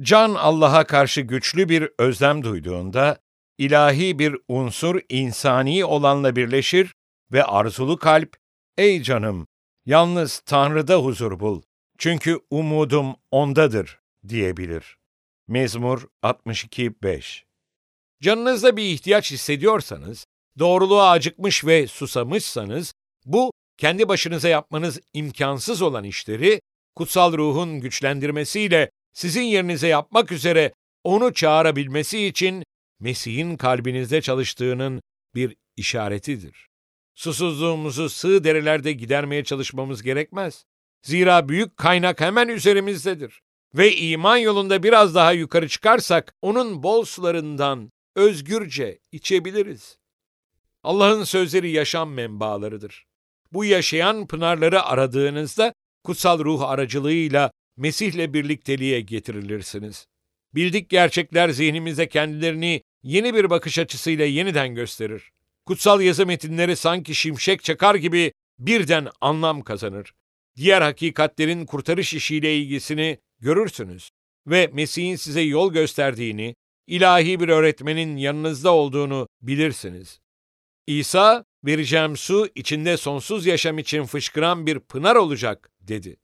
[0.00, 3.18] Can Allah'a karşı güçlü bir özlem duyduğunda,
[3.58, 6.94] ilahi bir unsur insani olanla birleşir
[7.32, 8.36] ve arzulu kalp,
[8.78, 9.46] ''Ey canım,
[9.86, 11.62] yalnız Tanrı'da huzur bul,
[11.98, 14.96] çünkü umudum O'ndadır.'' diyebilir.
[15.48, 17.45] Mezmur 62-5
[18.22, 20.26] Canınızda bir ihtiyaç hissediyorsanız,
[20.58, 26.60] doğruluğa acıkmış ve susamışsanız, bu kendi başınıza yapmanız imkansız olan işleri
[26.94, 30.72] kutsal ruhun güçlendirmesiyle sizin yerinize yapmak üzere
[31.04, 32.64] onu çağırabilmesi için
[33.00, 35.02] Mesih'in kalbinizde çalıştığının
[35.34, 36.68] bir işaretidir.
[37.14, 40.64] Susuzluğumuzu sığ derelerde gidermeye çalışmamız gerekmez.
[41.02, 43.40] Zira büyük kaynak hemen üzerimizdedir.
[43.74, 49.98] Ve iman yolunda biraz daha yukarı çıkarsak onun bol sularından özgürce içebiliriz.
[50.82, 53.06] Allah'ın sözleri yaşam menbaalarıdır.
[53.52, 55.72] Bu yaşayan pınarları aradığınızda
[56.04, 60.06] kutsal ruh aracılığıyla Mesih'le birlikteliğe getirilirsiniz.
[60.54, 65.30] Bildik gerçekler zihnimize kendilerini yeni bir bakış açısıyla yeniden gösterir.
[65.66, 70.14] Kutsal yazı metinleri sanki şimşek çakar gibi birden anlam kazanır.
[70.56, 74.10] Diğer hakikatlerin kurtarış işiyle ilgisini görürsünüz
[74.46, 76.54] ve Mesih'in size yol gösterdiğini,
[76.86, 80.20] ilahi bir öğretmenin yanınızda olduğunu bilirsiniz.
[80.86, 86.16] İsa, vereceğim su içinde sonsuz yaşam için fışkıran bir pınar olacak, dedi.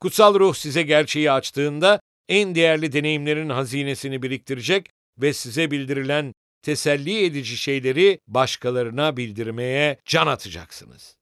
[0.00, 7.56] Kutsal ruh size gerçeği açtığında en değerli deneyimlerin hazinesini biriktirecek ve size bildirilen teselli edici
[7.56, 11.16] şeyleri başkalarına bildirmeye can atacaksınız.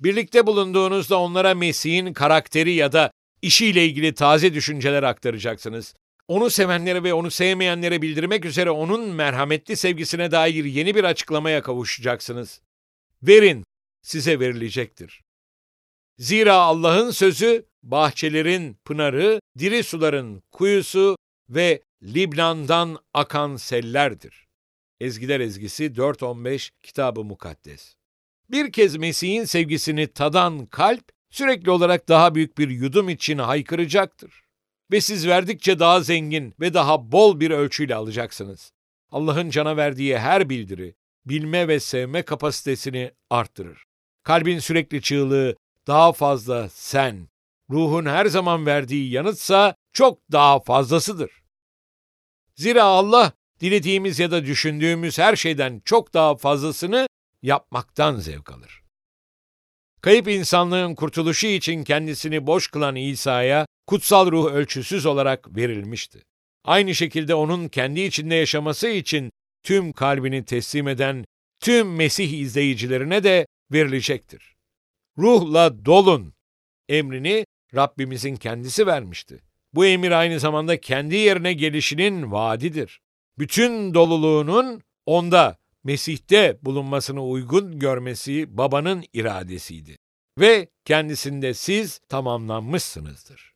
[0.00, 3.10] Birlikte bulunduğunuzda onlara Mesih'in karakteri ya da
[3.42, 5.94] işiyle ilgili taze düşünceler aktaracaksınız.
[6.28, 12.60] Onu sevenlere ve onu sevmeyenlere bildirmek üzere onun merhametli sevgisine dair yeni bir açıklamaya kavuşacaksınız.
[13.22, 13.64] Verin,
[14.02, 15.22] size verilecektir.
[16.18, 21.16] Zira Allah'ın sözü bahçelerin pınarı, diri suların kuyusu
[21.48, 24.46] ve Libnan'dan akan sellerdir.
[25.00, 27.94] Ezgiler Ezgisi 4.15 Kitabı Mukaddes.
[28.50, 34.43] Bir kez Mesih'in sevgisini tadan kalp, sürekli olarak daha büyük bir yudum için haykıracaktır.
[34.94, 38.72] Ve siz verdikçe daha zengin ve daha bol bir ölçüyle alacaksınız.
[39.10, 40.94] Allah'ın cana verdiği her bildiri,
[41.26, 43.84] bilme ve sevme kapasitesini arttırır.
[44.22, 47.28] Kalbin sürekli çığlığı daha fazla sen,
[47.70, 51.30] ruhun her zaman verdiği yanıtsa çok daha fazlasıdır.
[52.54, 57.06] Zira Allah dilediğimiz ya da düşündüğümüz her şeyden çok daha fazlasını
[57.42, 58.83] yapmaktan zevk alır.
[60.04, 66.22] Kayıp insanlığın kurtuluşu için kendisini boş kılan İsa'ya kutsal ruh ölçüsüz olarak verilmişti.
[66.64, 69.30] Aynı şekilde onun kendi içinde yaşaması için
[69.62, 71.24] tüm kalbini teslim eden
[71.60, 74.54] tüm Mesih izleyicilerine de verilecektir.
[75.18, 76.34] Ruhla dolun
[76.88, 79.40] emrini Rabbimizin kendisi vermişti.
[79.74, 83.00] Bu emir aynı zamanda kendi yerine gelişinin vaadidir.
[83.38, 89.96] Bütün doluluğunun onda, Mesih'te bulunmasını uygun görmesi babanın iradesiydi.
[90.38, 93.54] Ve kendisinde siz tamamlanmışsınızdır.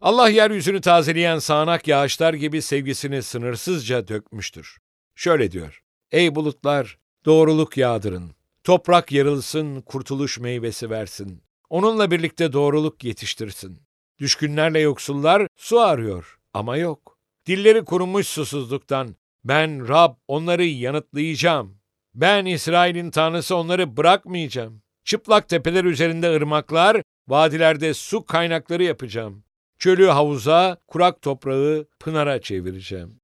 [0.00, 4.78] Allah yeryüzünü tazeleyen sağanak yağışlar gibi sevgisini sınırsızca dökmüştür.
[5.14, 8.32] Şöyle diyor, Ey bulutlar, doğruluk yağdırın.
[8.64, 11.42] Toprak yarılsın, kurtuluş meyvesi versin.
[11.70, 13.78] Onunla birlikte doğruluk yetiştirsin.
[14.18, 17.18] Düşkünlerle yoksullar su arıyor ama yok.
[17.46, 19.16] Dilleri kurumuş susuzluktan.
[19.44, 21.78] Ben Rab onları yanıtlayacağım.
[22.14, 24.82] Ben İsrail'in tanrısı onları bırakmayacağım.
[25.04, 29.44] Çıplak tepeler üzerinde ırmaklar, vadilerde su kaynakları yapacağım.
[29.78, 33.20] Çölü havuza, kurak toprağı pınara çevireceğim.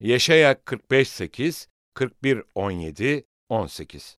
[0.00, 4.18] Yeşaya 45.8, 41.17, 18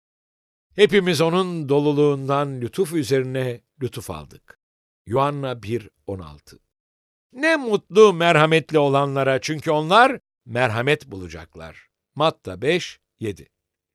[0.74, 4.58] Hepimiz onun doluluğundan lütuf üzerine lütuf aldık.
[5.06, 6.58] Yuhanna 1.16
[7.32, 11.88] Ne mutlu merhametli olanlara çünkü onlar merhamet bulacaklar.
[12.14, 13.48] Matta 5, 7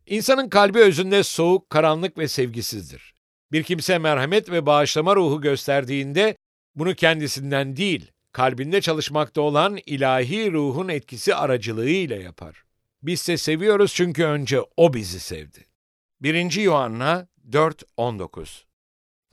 [0.06, 3.14] İnsanın kalbi özünde soğuk, karanlık ve sevgisizdir.
[3.52, 6.36] Bir kimse merhamet ve bağışlama ruhu gösterdiğinde
[6.76, 12.64] bunu kendisinden değil, kalbinde çalışmakta olan ilahi ruhun etkisi aracılığıyla yapar.
[13.04, 15.66] Biz de seviyoruz çünkü önce O bizi sevdi.
[16.22, 16.52] 1.
[16.52, 18.64] Yuhanna 4.19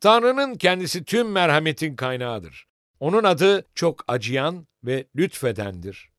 [0.00, 2.66] Tanrı'nın kendisi tüm merhametin kaynağıdır.
[3.00, 6.10] Onun adı çok acıyan ve lütfedendir.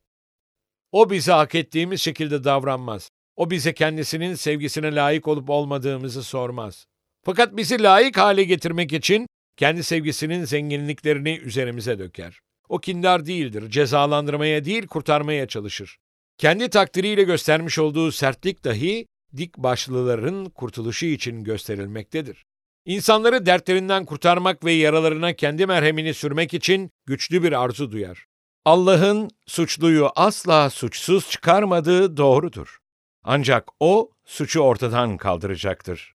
[0.91, 3.09] O bize hak ettiğimiz şekilde davranmaz.
[3.35, 6.85] O bize kendisinin sevgisine layık olup olmadığımızı sormaz.
[7.25, 9.27] Fakat bizi layık hale getirmek için
[9.57, 12.39] kendi sevgisinin zenginliklerini üzerimize döker.
[12.69, 15.97] O kindar değildir, cezalandırmaya değil kurtarmaya çalışır.
[16.37, 19.05] Kendi takdiriyle göstermiş olduğu sertlik dahi
[19.37, 22.45] dik başlıların kurtuluşu için gösterilmektedir.
[22.85, 28.25] İnsanları dertlerinden kurtarmak ve yaralarına kendi merhemini sürmek için güçlü bir arzu duyar.
[28.65, 32.77] Allah'ın suçluyu asla suçsuz çıkarmadığı doğrudur.
[33.23, 36.13] Ancak o suçu ortadan kaldıracaktır.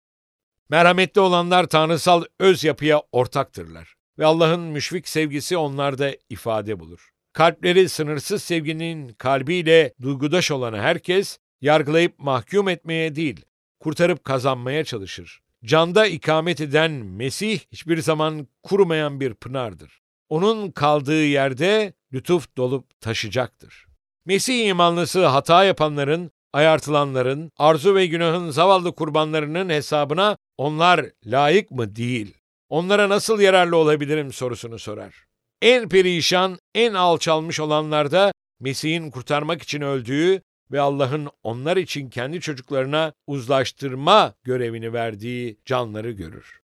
[0.68, 7.10] Merhametli olanlar tanrısal öz yapıya ortaktırlar ve Allah'ın müşfik sevgisi onlarda ifade bulur.
[7.32, 13.44] Kalpleri sınırsız sevginin kalbiyle duygudaş olan herkes, yargılayıp mahkum etmeye değil,
[13.80, 15.40] kurtarıp kazanmaya çalışır.
[15.64, 20.00] Canda ikamet eden Mesih hiçbir zaman kurumayan bir pınardır.
[20.28, 23.86] Onun kaldığı yerde lütuf dolup taşacaktır.
[24.26, 32.34] Mesih imanlısı hata yapanların, ayartılanların, arzu ve günahın zavallı kurbanlarının hesabına onlar layık mı değil,
[32.68, 35.24] onlara nasıl yararlı olabilirim sorusunu sorar.
[35.62, 43.12] En perişan, en alçalmış olanlarda Mesih'in kurtarmak için öldüğü ve Allah'ın onlar için kendi çocuklarına
[43.26, 46.63] uzlaştırma görevini verdiği canları görür.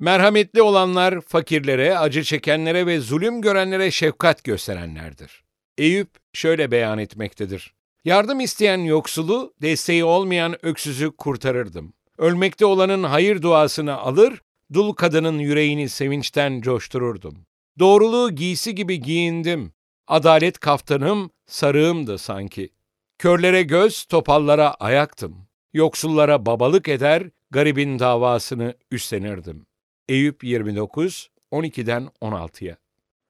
[0.00, 5.44] Merhametli olanlar fakirlere, acı çekenlere ve zulüm görenlere şefkat gösterenlerdir.
[5.78, 7.74] Eyüp şöyle beyan etmektedir.
[8.04, 11.92] Yardım isteyen yoksulu, desteği olmayan öksüzü kurtarırdım.
[12.18, 17.46] Ölmekte olanın hayır duasını alır, dul kadının yüreğini sevinçten coştururdum.
[17.78, 19.72] Doğruluğu giysi gibi giyindim.
[20.06, 22.70] Adalet kaftanım, sarığımdı sanki.
[23.18, 25.36] Körlere göz, topallara ayaktım.
[25.72, 29.69] Yoksullara babalık eder, garibin davasını üstlenirdim.
[30.10, 32.76] Eyüp 29, 12'den 16'ya.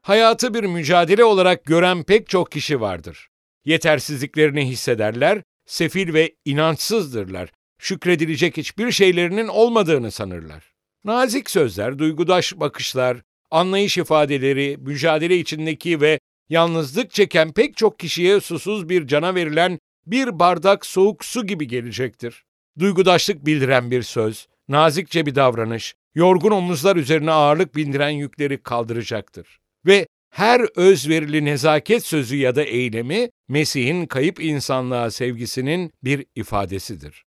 [0.02, 3.28] Hayatı bir mücadele olarak gören pek çok kişi vardır.
[3.64, 7.50] Yetersizliklerini hissederler, sefil ve inançsızdırlar.
[7.78, 10.72] Şükredilecek hiçbir şeylerinin olmadığını sanırlar.
[11.04, 13.16] Nazik sözler, duygudaş bakışlar,
[13.50, 20.38] anlayış ifadeleri, mücadele içindeki ve yalnızlık çeken pek çok kişiye susuz bir cana verilen bir
[20.38, 22.44] bardak soğuk su gibi gelecektir.
[22.78, 29.60] Duygudaşlık bildiren bir söz, nazikçe bir davranış, yorgun omuzlar üzerine ağırlık bindiren yükleri kaldıracaktır.
[29.86, 37.24] Ve her özverili nezaket sözü ya da eylemi Mesih'in kayıp insanlığa sevgisinin bir ifadesidir.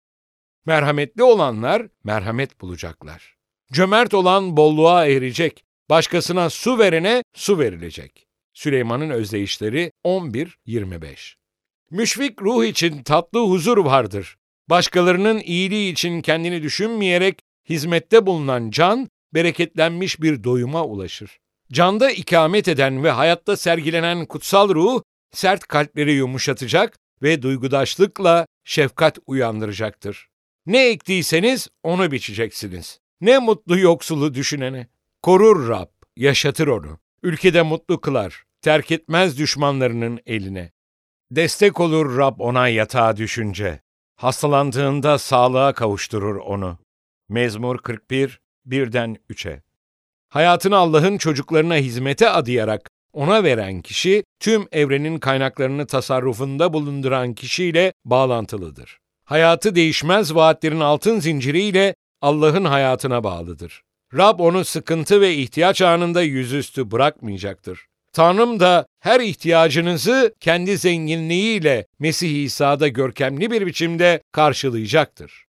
[0.65, 3.35] Merhametli olanlar merhamet bulacaklar.
[3.73, 8.27] Cömert olan bolluğa erecek, başkasına su verene su verilecek.
[8.53, 11.35] Süleyman'ın özdeyişleri 11-25
[11.91, 14.37] Müşfik ruh için tatlı huzur vardır.
[14.69, 17.39] Başkalarının iyiliği için kendini düşünmeyerek
[17.71, 21.39] hizmette bulunan can, bereketlenmiş bir doyuma ulaşır.
[21.71, 30.27] Canda ikamet eden ve hayatta sergilenen kutsal ruh, sert kalpleri yumuşatacak ve duygudaşlıkla şefkat uyandıracaktır.
[30.65, 32.99] Ne ektiyseniz onu biçeceksiniz.
[33.21, 34.87] Ne mutlu yoksulu düşünene.
[35.21, 36.99] Korur Rab, yaşatır onu.
[37.23, 40.71] Ülkede mutlu kılar, terk etmez düşmanlarının eline.
[41.31, 43.81] Destek olur Rab ona yatağa düşünce.
[44.15, 46.77] Hastalandığında sağlığa kavuşturur onu.
[47.31, 49.61] Mezmur 41, 1'den 3'e.
[50.29, 58.97] Hayatını Allah'ın çocuklarına hizmete adayarak ona veren kişi, tüm evrenin kaynaklarını tasarrufunda bulunduran kişiyle bağlantılıdır.
[59.23, 63.81] Hayatı değişmez vaatlerin altın zinciriyle Allah'ın hayatına bağlıdır.
[64.17, 67.85] Rab onu sıkıntı ve ihtiyaç anında yüzüstü bırakmayacaktır.
[68.13, 75.50] Tanrım da her ihtiyacınızı kendi zenginliğiyle Mesih İsa'da görkemli bir biçimde karşılayacaktır.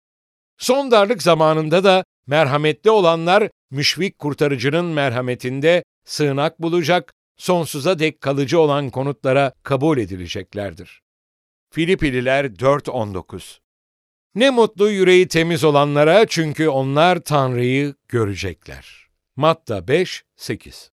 [0.59, 8.91] Son darlık zamanında da merhametli olanlar müşfik kurtarıcının merhametinde sığınak bulacak, sonsuza dek kalıcı olan
[8.91, 11.03] konutlara kabul edileceklerdir.
[11.71, 13.59] Filipililer 4.19
[14.35, 19.07] Ne mutlu yüreği temiz olanlara çünkü onlar Tanrı'yı görecekler.
[19.37, 20.91] Matta 5, 8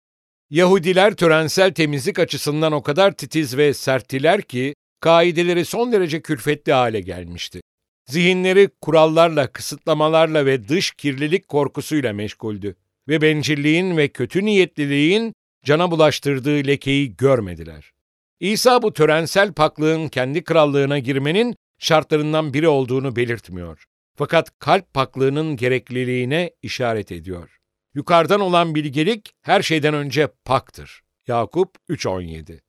[0.49, 7.01] Yahudiler törensel temizlik açısından o kadar titiz ve serttiler ki, kaideleri son derece külfetli hale
[7.01, 7.61] gelmişti.
[8.06, 12.76] Zihinleri kurallarla, kısıtlamalarla ve dış kirlilik korkusuyla meşguldü
[13.08, 15.34] ve bencilliğin ve kötü niyetliliğin
[15.66, 17.91] cana bulaştırdığı lekeyi görmediler.
[18.39, 23.84] İsa bu törensel paklığın kendi krallığına girmenin şartlarından biri olduğunu belirtmiyor.
[24.16, 27.58] Fakat kalp paklığının gerekliliğine işaret ediyor.
[27.95, 31.01] Yukarıdan olan bilgelik her şeyden önce paktır.
[31.28, 32.60] Yakup 3.17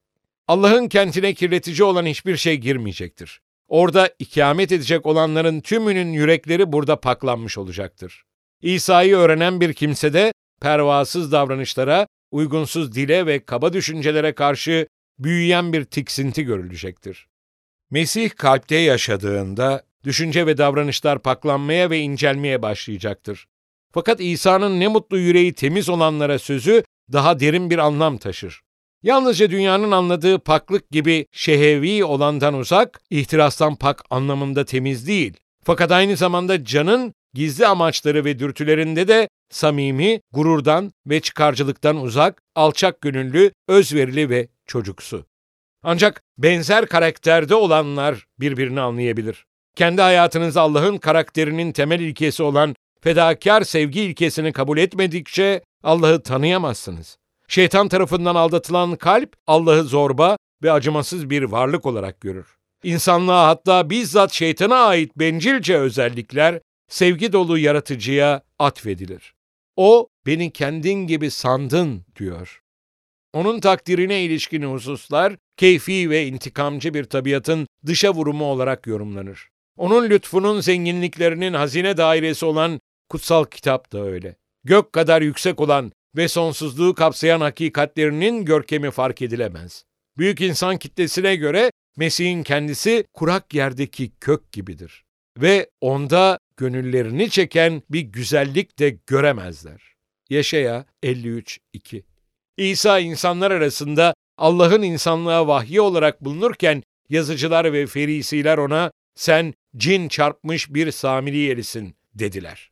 [0.48, 3.40] Allah'ın kentine kirletici olan hiçbir şey girmeyecektir.
[3.74, 8.22] Orada ikamet edecek olanların tümünün yürekleri burada paklanmış olacaktır.
[8.62, 14.86] İsa'yı öğrenen bir kimsede pervasız davranışlara, uygunsuz dile ve kaba düşüncelere karşı
[15.18, 17.26] büyüyen bir tiksinti görülecektir.
[17.90, 23.46] Mesih kalpte yaşadığında düşünce ve davranışlar paklanmaya ve incelmeye başlayacaktır.
[23.92, 28.60] Fakat İsa'nın ne mutlu yüreği temiz olanlara sözü daha derin bir anlam taşır.
[29.04, 35.36] Yalnızca dünyanın anladığı paklık gibi şehevi olandan uzak, ihtirastan pak anlamında temiz değil.
[35.64, 43.00] Fakat aynı zamanda canın gizli amaçları ve dürtülerinde de samimi, gururdan ve çıkarcılıktan uzak, alçak
[43.00, 45.26] gönüllü, özverili ve çocuksu.
[45.82, 49.46] Ancak benzer karakterde olanlar birbirini anlayabilir.
[49.76, 57.18] Kendi hayatınızda Allah'ın karakterinin temel ilkesi olan fedakar sevgi ilkesini kabul etmedikçe Allah'ı tanıyamazsınız.
[57.48, 62.46] Şeytan tarafından aldatılan kalp Allah'ı zorba ve acımasız bir varlık olarak görür.
[62.82, 69.34] İnsanlığa hatta bizzat şeytana ait bencilce özellikler sevgi dolu yaratıcıya atfedilir.
[69.76, 72.60] O beni kendin gibi sandın diyor.
[73.32, 79.48] Onun takdirine ilişkin hususlar keyfi ve intikamcı bir tabiatın dışa vurumu olarak yorumlanır.
[79.76, 84.36] Onun lütfunun zenginliklerinin hazine dairesi olan kutsal kitap da öyle.
[84.64, 89.84] Gök kadar yüksek olan ve sonsuzluğu kapsayan hakikatlerinin görkemi fark edilemez.
[90.18, 95.04] Büyük insan kitlesine göre Mesih'in kendisi kurak yerdeki kök gibidir
[95.38, 99.82] ve onda gönüllerini çeken bir güzellik de göremezler.
[100.30, 102.02] Yaşaya 53-2
[102.56, 110.74] İsa insanlar arasında Allah'ın insanlığa vahyi olarak bulunurken yazıcılar ve ferisiler ona sen cin çarpmış
[110.74, 112.70] bir Samiriyelisin dediler.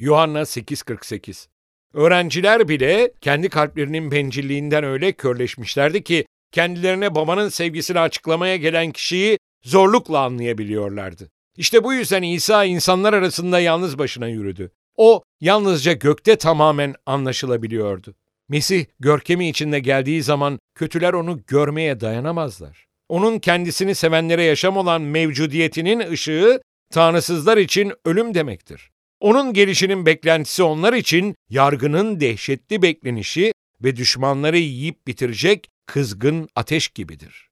[0.00, 1.46] Yuhanna 8.48
[1.94, 10.20] Öğrenciler bile kendi kalplerinin bencilliğinden öyle körleşmişlerdi ki kendilerine babanın sevgisini açıklamaya gelen kişiyi zorlukla
[10.20, 11.30] anlayabiliyorlardı.
[11.56, 14.70] İşte bu yüzden İsa insanlar arasında yalnız başına yürüdü.
[14.96, 18.14] O yalnızca gökte tamamen anlaşılabiliyordu.
[18.48, 22.86] Mesih görkemi içinde geldiği zaman kötüler onu görmeye dayanamazlar.
[23.08, 28.91] Onun kendisini sevenlere yaşam olan mevcudiyetinin ışığı tanrısızlar için ölüm demektir.
[29.22, 33.52] Onun gelişinin beklentisi onlar için yargının dehşetli beklenişi
[33.84, 37.48] ve düşmanları yiyip bitirecek kızgın ateş gibidir.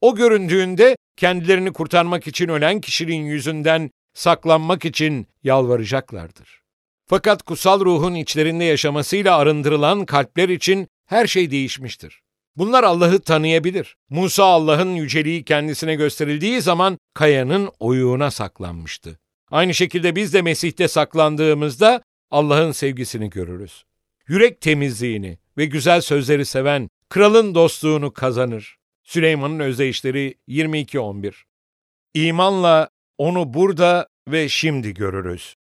[0.00, 6.62] O göründüğünde kendilerini kurtarmak için ölen kişinin yüzünden saklanmak için yalvaracaklardır.
[7.06, 12.20] Fakat kutsal ruhun içlerinde yaşamasıyla arındırılan kalpler için her şey değişmiştir.
[12.56, 13.96] Bunlar Allah'ı tanıyabilir.
[14.10, 19.18] Musa Allah'ın yüceliği kendisine gösterildiği zaman kayanın oyuğuna saklanmıştı.
[19.54, 23.84] Aynı şekilde biz de Mesih'te saklandığımızda Allah'ın sevgisini görürüz.
[24.28, 28.76] Yürek temizliğini ve güzel sözleri seven kralın dostluğunu kazanır.
[29.04, 31.34] Süleyman'ın özdeyişleri 22.11
[32.14, 32.88] İmanla
[33.18, 35.54] onu burada ve şimdi görürüz.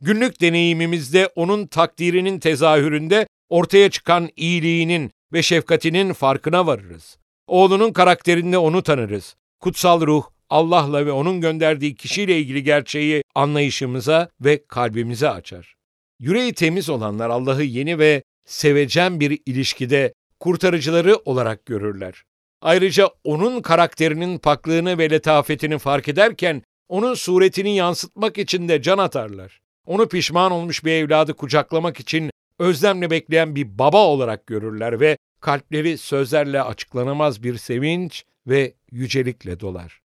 [0.00, 7.18] Günlük deneyimimizde onun takdirinin tezahüründe ortaya çıkan iyiliğinin ve şefkatinin farkına varırız.
[7.46, 9.36] Oğlunun karakterinde onu tanırız.
[9.60, 10.24] Kutsal ruh
[10.54, 15.74] Allah'la ve onun gönderdiği kişiyle ilgili gerçeği anlayışımıza ve kalbimize açar.
[16.20, 22.22] Yüreği temiz olanlar Allah'ı yeni ve sevecen bir ilişkide kurtarıcıları olarak görürler.
[22.60, 29.60] Ayrıca onun karakterinin paklığını ve letafetini fark ederken onun suretini yansıtmak için de can atarlar.
[29.86, 35.98] Onu pişman olmuş bir evladı kucaklamak için özlemle bekleyen bir baba olarak görürler ve kalpleri
[35.98, 40.03] sözlerle açıklanamaz bir sevinç ve yücelikle dolar.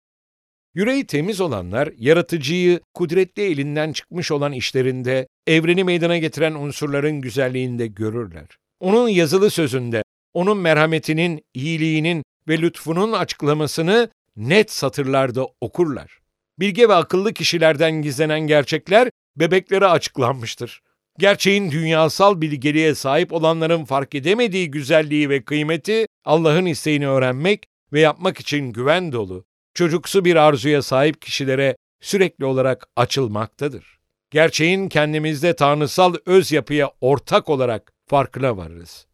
[0.76, 8.48] Yüreği temiz olanlar, yaratıcıyı kudretli elinden çıkmış olan işlerinde, evreni meydana getiren unsurların güzelliğinde görürler.
[8.80, 10.04] Onun yazılı sözünde,
[10.34, 16.20] onun merhametinin, iyiliğinin ve lütfunun açıklamasını net satırlarda okurlar.
[16.60, 20.82] Bilge ve akıllı kişilerden gizlenen gerçekler bebeklere açıklanmıştır.
[21.20, 28.40] Gerçeğin dünyasal bilgeliğe sahip olanların fark edemediği güzelliği ve kıymeti Allah'ın isteğini öğrenmek ve yapmak
[28.40, 29.46] için güven dolu,
[29.80, 34.00] çocuksu bir arzuya sahip kişilere sürekli olarak açılmaktadır.
[34.32, 39.08] Gerçeğin kendimizde tanrısal öz yapıya ortak olarak farkına varırız.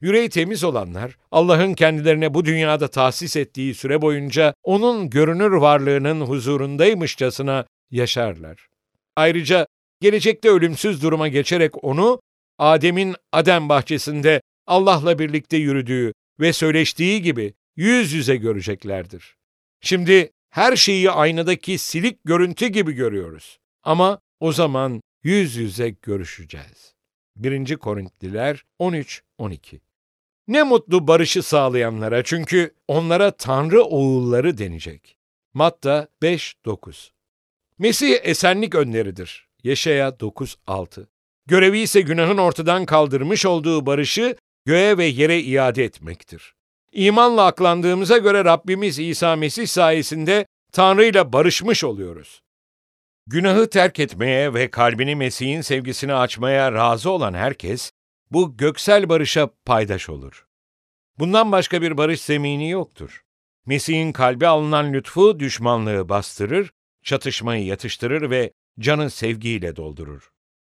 [0.00, 7.66] Yüreği temiz olanlar, Allah'ın kendilerine bu dünyada tahsis ettiği süre boyunca O'nun görünür varlığının huzurundaymışçasına
[7.90, 8.68] yaşarlar.
[9.16, 9.66] Ayrıca
[10.00, 12.20] gelecekte ölümsüz duruma geçerek O'nu,
[12.58, 19.36] Adem'in Adem bahçesinde Allah'la birlikte yürüdüğü ve söyleştiği gibi yüz yüze göreceklerdir.
[19.80, 23.58] Şimdi her şeyi aynadaki silik görüntü gibi görüyoruz.
[23.82, 26.94] Ama o zaman yüz yüze görüşeceğiz.
[27.36, 27.76] 1.
[27.76, 29.80] Korintliler 13-12
[30.48, 35.16] Ne mutlu barışı sağlayanlara çünkü onlara Tanrı oğulları denecek.
[35.54, 37.10] Matta 5-9
[37.78, 39.48] Mesih esenlik önleridir.
[39.62, 41.06] Yeşaya 9-6
[41.46, 46.54] Görevi ise günahın ortadan kaldırmış olduğu barışı göğe ve yere iade etmektir.
[46.96, 52.42] İmanla aklandığımıza göre Rabbimiz İsa Mesih sayesinde Tanrı ile barışmış oluyoruz.
[53.26, 57.92] Günahı terk etmeye ve kalbini Mesih'in sevgisine açmaya razı olan herkes,
[58.30, 60.46] bu göksel barışa paydaş olur.
[61.18, 63.22] Bundan başka bir barış zemini yoktur.
[63.66, 66.72] Mesih'in kalbi alınan lütfu düşmanlığı bastırır,
[67.02, 70.30] çatışmayı yatıştırır ve canı sevgiyle doldurur.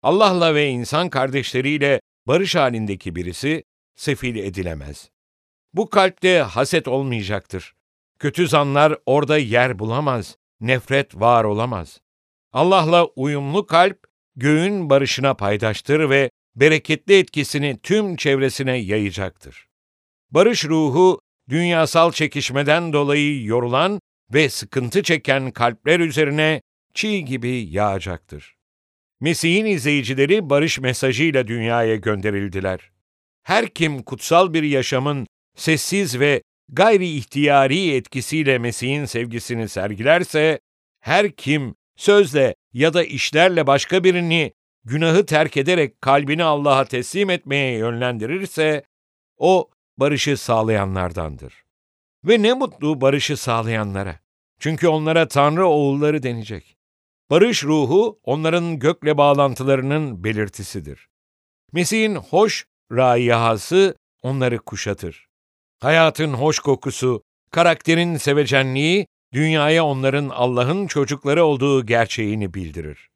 [0.03, 3.63] Allah'la ve insan kardeşleriyle barış halindeki birisi
[3.95, 5.09] sefil edilemez.
[5.77, 7.75] Bu kalpte haset olmayacaktır.
[8.19, 12.01] Kötü zanlar orada yer bulamaz, nefret var olamaz.
[12.53, 13.99] Allah'la uyumlu kalp,
[14.35, 19.67] göğün barışına paydaştır ve bereketli etkisini tüm çevresine yayacaktır.
[20.31, 21.19] Barış ruhu,
[21.49, 23.99] dünyasal çekişmeden dolayı yorulan
[24.33, 26.61] ve sıkıntı çeken kalpler üzerine
[26.93, 28.55] çiğ gibi yağacaktır.
[29.19, 32.91] Mesih'in izleyicileri barış mesajıyla dünyaya gönderildiler.
[33.43, 35.27] Her kim kutsal bir yaşamın
[35.57, 40.59] sessiz ve gayri ihtiyari etkisiyle Mesih'in sevgisini sergilerse,
[40.99, 44.53] her kim sözle ya da işlerle başka birini
[44.85, 48.83] günahı terk ederek kalbini Allah'a teslim etmeye yönlendirirse,
[49.37, 51.53] o barışı sağlayanlardandır.
[52.23, 54.19] Ve ne mutlu barışı sağlayanlara.
[54.59, 56.77] Çünkü onlara Tanrı oğulları denecek.
[57.29, 61.09] Barış ruhu onların gökle bağlantılarının belirtisidir.
[61.73, 65.26] Mesih'in hoş raiyahası onları kuşatır.
[65.79, 73.09] Hayatın hoş kokusu, karakterin sevecenliği, dünyaya onların Allah'ın çocukları olduğu gerçeğini bildirir.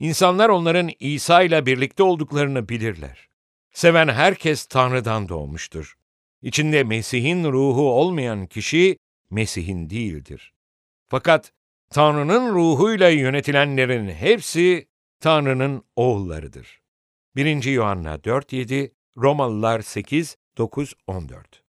[0.00, 3.28] İnsanlar onların İsa ile birlikte olduklarını bilirler.
[3.72, 5.94] Seven herkes Tanrı'dan doğmuştur.
[6.42, 8.98] İçinde Mesih'in ruhu olmayan kişi
[9.30, 10.52] Mesih'in değildir.
[11.08, 11.52] Fakat
[11.90, 14.86] Tanrı'nın ruhuyla yönetilenlerin hepsi
[15.20, 16.80] Tanrı'nın oğullarıdır.
[17.36, 17.64] 1.
[17.64, 21.63] Yuhanna 4.7, Romalılar 8, 9, 14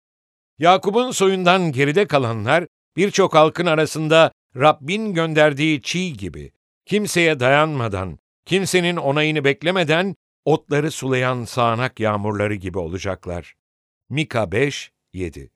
[0.59, 6.53] Yakup'un soyundan geride kalanlar birçok halkın arasında Rabbin gönderdiği çiğ gibi,
[6.87, 13.55] kimseye dayanmadan, kimsenin onayını beklemeden otları sulayan sağanak yağmurları gibi olacaklar.
[14.09, 15.51] Mika 5, 7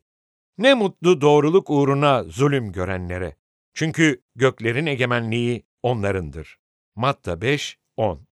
[0.59, 3.37] Ne mutlu doğruluk uğruna zulüm görenlere.
[3.75, 6.59] Çünkü göklerin egemenliği onlarındır.
[6.97, 8.27] Matta 5, 10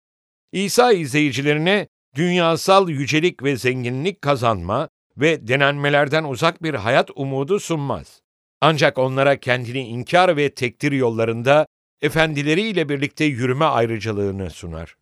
[0.53, 4.89] İsa izleyicilerine dünyasal yücelik ve zenginlik kazanma
[5.19, 8.23] ve denenmelerden uzak bir hayat umudu sunmaz.
[8.61, 11.67] Ancak onlara kendini inkar ve tektir yollarında
[12.03, 14.97] efendileriyle birlikte yürüme ayrıcalığını sunar.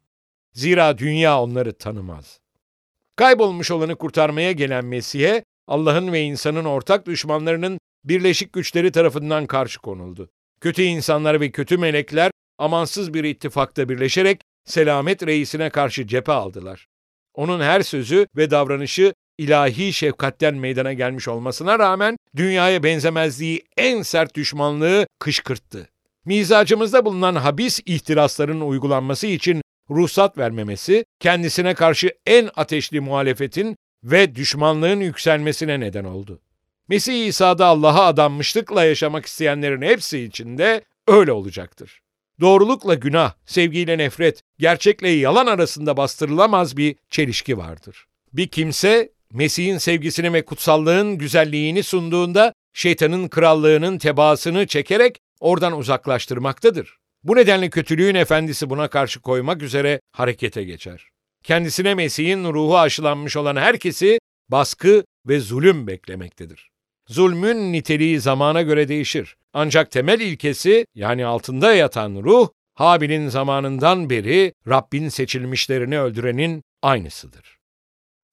[0.53, 2.41] Zira dünya onları tanımaz.
[3.17, 10.31] Kaybolmuş olanı kurtarmaya gelen Mesih'e Allah'ın ve insanın ortak düşmanlarının birleşik güçleri tarafından karşı konuldu.
[10.61, 16.87] Kötü insanlar ve kötü melekler amansız bir ittifakta birleşerek Selamet reisine karşı cephe aldılar.
[17.35, 24.35] Onun her sözü ve davranışı ilahi şefkatten meydana gelmiş olmasına rağmen dünyaya benzemezliği en sert
[24.35, 25.89] düşmanlığı kışkırttı.
[26.24, 35.01] Mizacımızda bulunan habis ihtirasların uygulanması için ruhsat vermemesi, kendisine karşı en ateşli muhalefetin ve düşmanlığın
[35.01, 36.41] yükselmesine neden oldu.
[36.89, 42.01] Mesih İsa'da Allah'a adanmışlıkla yaşamak isteyenlerin hepsi için de öyle olacaktır.
[42.41, 48.07] Doğrulukla günah, sevgiyle nefret, gerçekle yalan arasında bastırılamaz bir çelişki vardır.
[48.32, 56.97] Bir kimse Mesih'in sevgisini ve kutsallığın güzelliğini sunduğunda şeytanın krallığının tebaasını çekerek oradan uzaklaştırmaktadır.
[57.24, 61.09] Bu nedenle kötülüğün efendisi buna karşı koymak üzere harekete geçer.
[61.43, 64.18] Kendisine Mesih'in ruhu aşılanmış olan herkesi
[64.49, 66.70] baskı ve zulüm beklemektedir.
[67.09, 69.37] Zulmün niteliği zamana göre değişir.
[69.53, 77.53] Ancak temel ilkesi yani altında yatan ruh, Habil'in zamanından beri Rabbin seçilmişlerini öldürenin aynısıdır.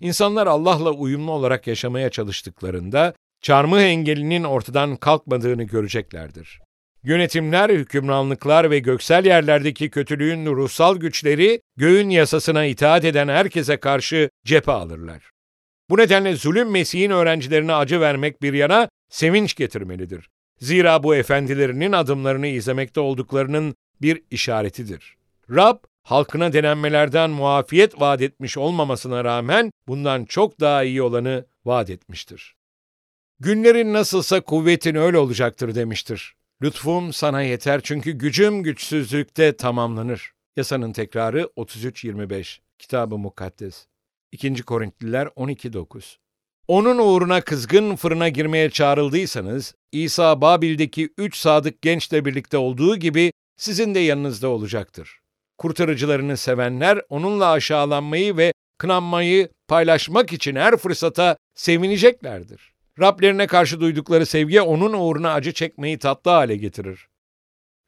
[0.01, 6.59] İnsanlar Allah'la uyumlu olarak yaşamaya çalıştıklarında çarmıh engelinin ortadan kalkmadığını göreceklerdir.
[7.03, 14.71] Yönetimler, hükümranlıklar ve göksel yerlerdeki kötülüğün ruhsal güçleri göğün yasasına itaat eden herkese karşı cephe
[14.71, 15.29] alırlar.
[15.89, 20.29] Bu nedenle zulüm Mesih'in öğrencilerine acı vermek bir yana sevinç getirmelidir.
[20.59, 25.15] Zira bu efendilerinin adımlarını izlemekte olduklarının bir işaretidir.
[25.49, 32.55] Rab, halkına denenmelerden muafiyet vaat etmiş olmamasına rağmen bundan çok daha iyi olanı vaat etmiştir.
[33.39, 36.35] Günlerin nasılsa kuvvetin öyle olacaktır demiştir.
[36.61, 40.33] Lütfum sana yeter çünkü gücüm güçsüzlükte tamamlanır.
[40.57, 42.59] Yasanın tekrarı 33-25.
[42.79, 43.87] Kitabı Mukaddes.
[44.31, 44.63] 2.
[44.63, 46.17] Korintliler 12-9.
[46.67, 53.95] Onun uğruna kızgın fırına girmeye çağrıldıysanız, İsa Babil'deki üç sadık gençle birlikte olduğu gibi sizin
[53.95, 55.20] de yanınızda olacaktır.
[55.61, 62.73] Kurtarıcılarını sevenler onunla aşağılanmayı ve kınanmayı paylaşmak için her fırsata sevineceklerdir.
[62.99, 67.07] Rablerine karşı duydukları sevgi onun uğruna acı çekmeyi tatlı hale getirir.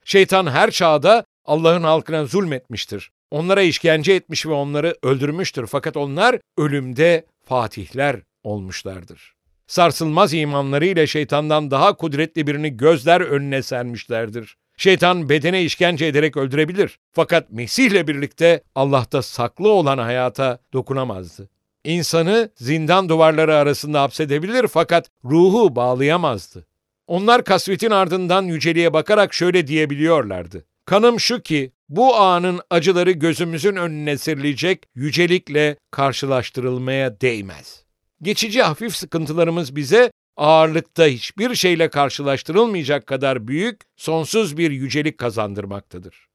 [0.05, 3.11] Şeytan her çağda Allah'ın halkına zulmetmiştir.
[3.31, 5.67] Onlara işkence etmiş ve onları öldürmüştür.
[5.67, 9.33] Fakat onlar ölümde fatihler olmuşlardır.
[9.67, 14.57] Sarsılmaz imanlarıyla şeytandan daha kudretli birini gözler önüne sermişlerdir.
[14.83, 16.99] Şeytan bedene işkence ederek öldürebilir.
[17.11, 21.49] Fakat Mesih'le birlikte Allah'ta saklı olan hayata dokunamazdı.
[21.83, 26.67] İnsanı zindan duvarları arasında hapsedebilir fakat ruhu bağlayamazdı.
[27.07, 30.65] Onlar kasvetin ardından yüceliğe bakarak şöyle diyebiliyorlardı.
[30.85, 37.83] Kanım şu ki bu anın acıları gözümüzün önüne serilecek yücelikle karşılaştırılmaya değmez.
[38.21, 46.27] Geçici hafif sıkıntılarımız bize ağırlıkta hiçbir şeyle karşılaştırılmayacak kadar büyük, sonsuz bir yücelik kazandırmaktadır.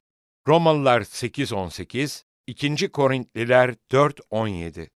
[0.49, 2.89] Romalılar 8.18, 2.
[2.89, 4.89] Korintliler 4.17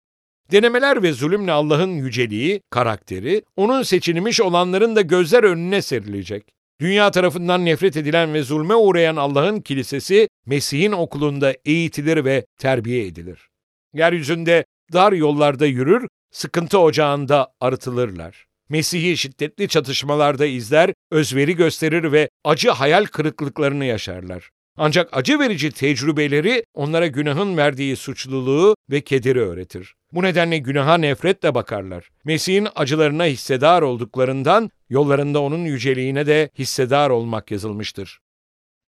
[0.52, 6.44] Denemeler ve zulümle Allah'ın yüceliği, karakteri, onun seçilmiş olanların da gözler önüne serilecek.
[6.80, 13.48] Dünya tarafından nefret edilen ve zulme uğrayan Allah'ın kilisesi, Mesih'in okulunda eğitilir ve terbiye edilir.
[13.94, 18.49] Yeryüzünde dar yollarda yürür, sıkıntı ocağında arıtılırlar.
[18.70, 24.50] Mesih'i şiddetli çatışmalarda izler, özveri gösterir ve acı hayal kırıklıklarını yaşarlar.
[24.76, 29.94] Ancak acı verici tecrübeleri onlara günahın verdiği suçluluğu ve kederi öğretir.
[30.12, 32.08] Bu nedenle günaha nefretle bakarlar.
[32.24, 38.20] Mesih'in acılarına hissedar olduklarından yollarında onun yüceliğine de hissedar olmak yazılmıştır.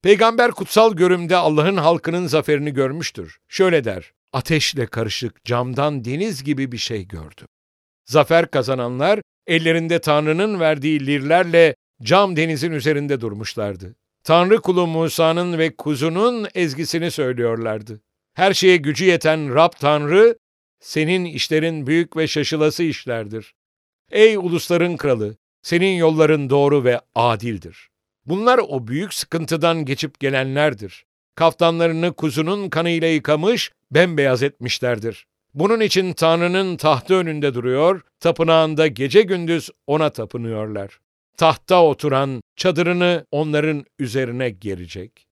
[0.02, 3.38] Peygamber kutsal görümde Allah'ın halkının zaferini görmüştür.
[3.48, 7.46] Şöyle der, ateşle karışık camdan deniz gibi bir şey gördüm.
[8.06, 9.20] Zafer kazananlar
[9.50, 13.96] ellerinde Tanrı'nın verdiği lirlerle cam denizin üzerinde durmuşlardı.
[14.24, 18.00] Tanrı kulu Musa'nın ve kuzunun ezgisini söylüyorlardı.
[18.34, 20.38] Her şeye gücü yeten Rab Tanrı,
[20.80, 23.54] senin işlerin büyük ve şaşılası işlerdir.
[24.10, 27.88] Ey ulusların kralı, senin yolların doğru ve adildir.
[28.26, 31.04] Bunlar o büyük sıkıntıdan geçip gelenlerdir.
[31.34, 35.26] Kaftanlarını kuzunun kanıyla yıkamış, bembeyaz etmişlerdir.
[35.54, 41.00] Bunun için Tanrı'nın tahtı önünde duruyor, tapınağında gece gündüz ona tapınıyorlar.
[41.36, 45.26] Tahta oturan çadırını onların üzerine gerecek.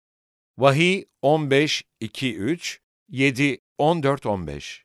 [0.58, 4.84] Vahiy 15 2 3 7 14 15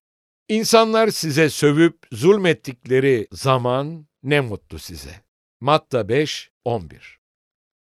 [0.50, 5.24] İnsanlar size sövüp zulmettikleri zaman ne mutlu size.
[5.62, 7.20] Matta 5 11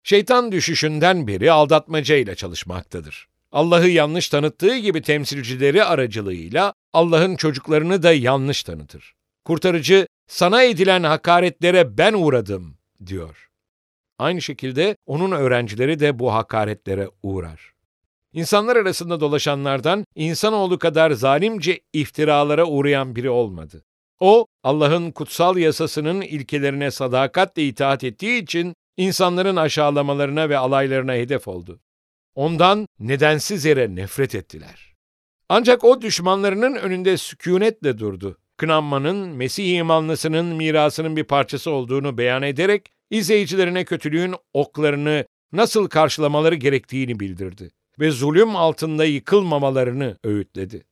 [0.04, 3.31] Şeytan düşüşünden beri aldatmacayla çalışmaktadır.
[3.52, 9.14] Allah'ı yanlış tanıttığı gibi temsilcileri aracılığıyla Allah'ın çocuklarını da yanlış tanıtır.
[9.46, 13.50] Kurtarıcı, sana edilen hakaretlere ben uğradım diyor.
[14.20, 17.74] Aynı şekilde onun öğrencileri de bu hakaretlere uğrar.
[18.34, 23.84] İnsanlar arasında dolaşanlardan insanoğlu kadar zalimce iftiralara uğrayan biri olmadı.
[24.20, 31.80] O, Allah'ın kutsal yasasının ilkelerine sadakatle itaat ettiği için insanların aşağılamalarına ve alaylarına hedef oldu.
[32.36, 34.94] Ondan nedensiz yere nefret ettiler.
[35.50, 38.38] Ancak o düşmanlarının önünde sükunetle durdu.
[38.58, 47.20] Kınanmanın, Mesih imanlısının mirasının bir parçası olduğunu beyan ederek, izleyicilerine kötülüğün oklarını nasıl karşılamaları gerektiğini
[47.20, 50.84] bildirdi ve zulüm altında yıkılmamalarını öğütledi.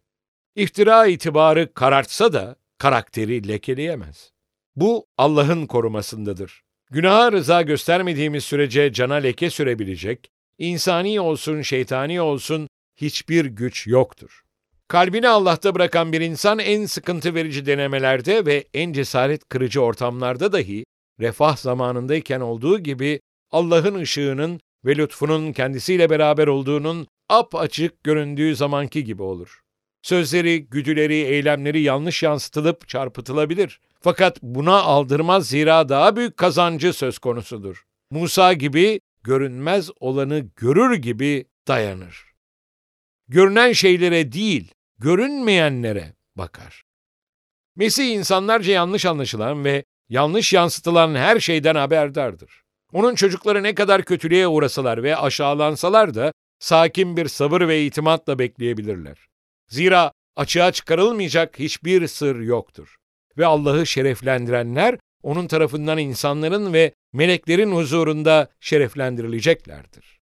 [0.56, 4.32] İftira itibarı karartsa da karakteri lekeleyemez.
[4.76, 6.62] Bu Allah'ın korumasındadır.
[6.92, 14.42] Günaha rıza göstermediğimiz sürece cana leke sürebilecek, insani olsun şeytani olsun hiçbir güç yoktur.
[14.88, 20.86] Kalbini Allah'ta bırakan bir insan en sıkıntı verici denemelerde ve en cesaret kırıcı ortamlarda dahi
[21.20, 23.20] refah zamanındayken olduğu gibi
[23.52, 29.62] Allah'ın ışığının ve lütfunun kendisiyle beraber olduğunun ap açık göründüğü zamanki gibi olur.
[30.02, 33.80] Sözleri, güdüleri, eylemleri yanlış yansıtılıp çarpıtılabilir.
[34.02, 37.84] Fakat buna aldırmaz zira daha büyük kazancı söz konusudur.
[38.12, 42.26] Musa gibi görünmez olanı görür gibi dayanır.
[43.28, 46.84] Görünen şeylere değil, görünmeyenlere bakar.
[47.76, 52.64] Mesih insanlarca yanlış anlaşılan ve yanlış yansıtılan her şeyden haberdardır.
[52.94, 59.28] Onun çocukları ne kadar kötülüğe uğrasalar ve aşağılansalar da sakin bir sabır ve itimatla bekleyebilirler.
[59.68, 62.96] Zira açığa çıkarılmayacak hiçbir sır yoktur.
[63.38, 70.20] Ve Allah'ı şereflendirenler onun tarafından insanların ve meleklerin huzurunda şereflendirileceklerdir.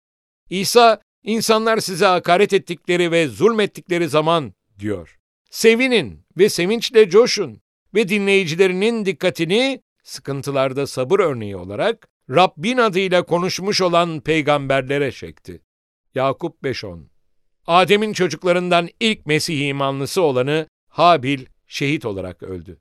[0.49, 5.17] İsa, insanlar size hakaret ettikleri ve zulmettikleri zaman diyor.
[5.51, 7.61] Sevinin ve sevinçle coşun
[7.93, 15.61] ve dinleyicilerinin dikkatini sıkıntılarda sabır örneği olarak Rabbin adıyla konuşmuş olan peygamberlere çekti.
[16.15, 17.03] Yakup 5.10
[17.67, 22.79] Adem'in çocuklarından ilk Mesih imanlısı olanı Habil şehit olarak öldü.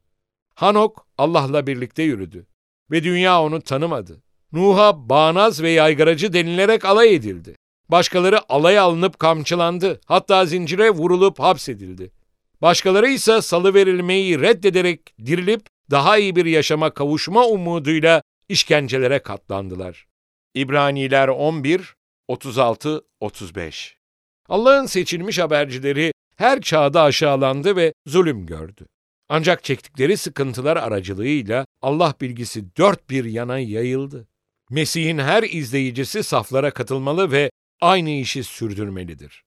[0.54, 2.46] Hanok Allah'la birlikte yürüdü
[2.90, 4.22] ve dünya onu tanımadı.
[4.52, 7.56] Nuh'a bağnaz ve yaygaracı denilerek alay edildi.
[7.88, 12.10] Başkaları alaya alınıp kamçılandı, hatta zincire vurulup hapsedildi.
[12.62, 20.06] Başkaları ise salı verilmeyi reddederek dirilip daha iyi bir yaşama kavuşma umuduyla işkencelere katlandılar.
[20.54, 21.94] İbraniler 11,
[22.28, 23.94] 36-35
[24.48, 28.86] Allah'ın seçilmiş habercileri her çağda aşağılandı ve zulüm gördü.
[29.28, 34.28] Ancak çektikleri sıkıntılar aracılığıyla Allah bilgisi dört bir yana yayıldı.
[34.70, 37.50] Mesih'in her izleyicisi saflara katılmalı ve
[37.80, 39.44] aynı işi sürdürmelidir.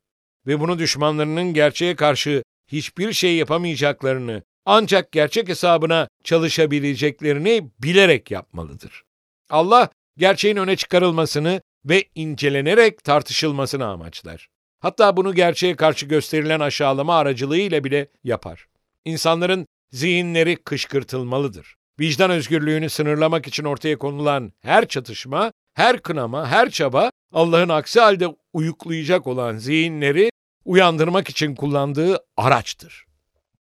[0.48, 9.04] Ve bunu düşmanlarının gerçeğe karşı hiçbir şey yapamayacaklarını, ancak gerçek hesabına çalışabileceklerini bilerek yapmalıdır.
[9.50, 14.48] Allah gerçeğin öne çıkarılmasını ve incelenerek tartışılmasını amaçlar.
[14.80, 18.68] Hatta bunu gerçeğe karşı gösterilen aşağılama aracılığıyla bile yapar.
[19.08, 21.76] İnsanların zihinleri kışkırtılmalıdır.
[22.00, 28.28] Vicdan özgürlüğünü sınırlamak için ortaya konulan her çatışma, her kınama, her çaba Allah'ın aksi halde
[28.54, 30.30] uyuklayacak olan zihinleri
[30.66, 33.06] uyandırmak için kullandığı araçtır.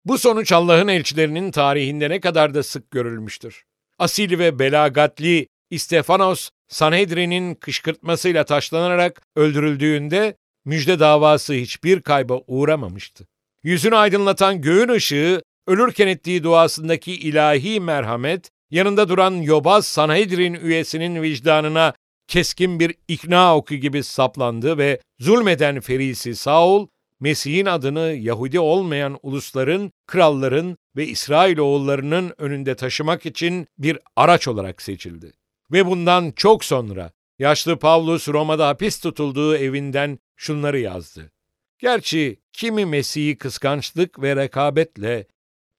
[0.05, 3.63] Bu sonuç Allah'ın elçilerinin tarihinde ne kadar da sık görülmüştür.
[3.99, 10.35] Asil ve belagatli İstefanos, Sanhedrin'in kışkırtmasıyla taşlanarak öldürüldüğünde
[10.65, 13.27] müjde davası hiçbir kayba uğramamıştı.
[13.65, 21.93] Yüzünü aydınlatan göğün ışığı, ölürken ettiği duasındaki ilahi merhamet, yanında duran yobaz Sanhedrin üyesinin vicdanına
[22.27, 26.87] keskin bir ikna oku gibi saplandı ve zulmeden Ferisi Saul,
[27.19, 35.31] Mesih'in adını Yahudi olmayan ulusların, kralların ve İsrailoğullarının önünde taşımak için bir araç olarak seçildi.
[35.71, 41.34] Ve bundan çok sonra yaşlı Pavlus Roma'da hapis tutulduğu evinden şunları yazdı.
[41.79, 45.27] Gerçi kimi Mesih'i kıskançlık ve rekabetle,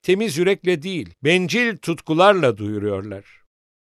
[0.01, 3.25] temiz yürekle değil, bencil tutkularla duyuruyorlar.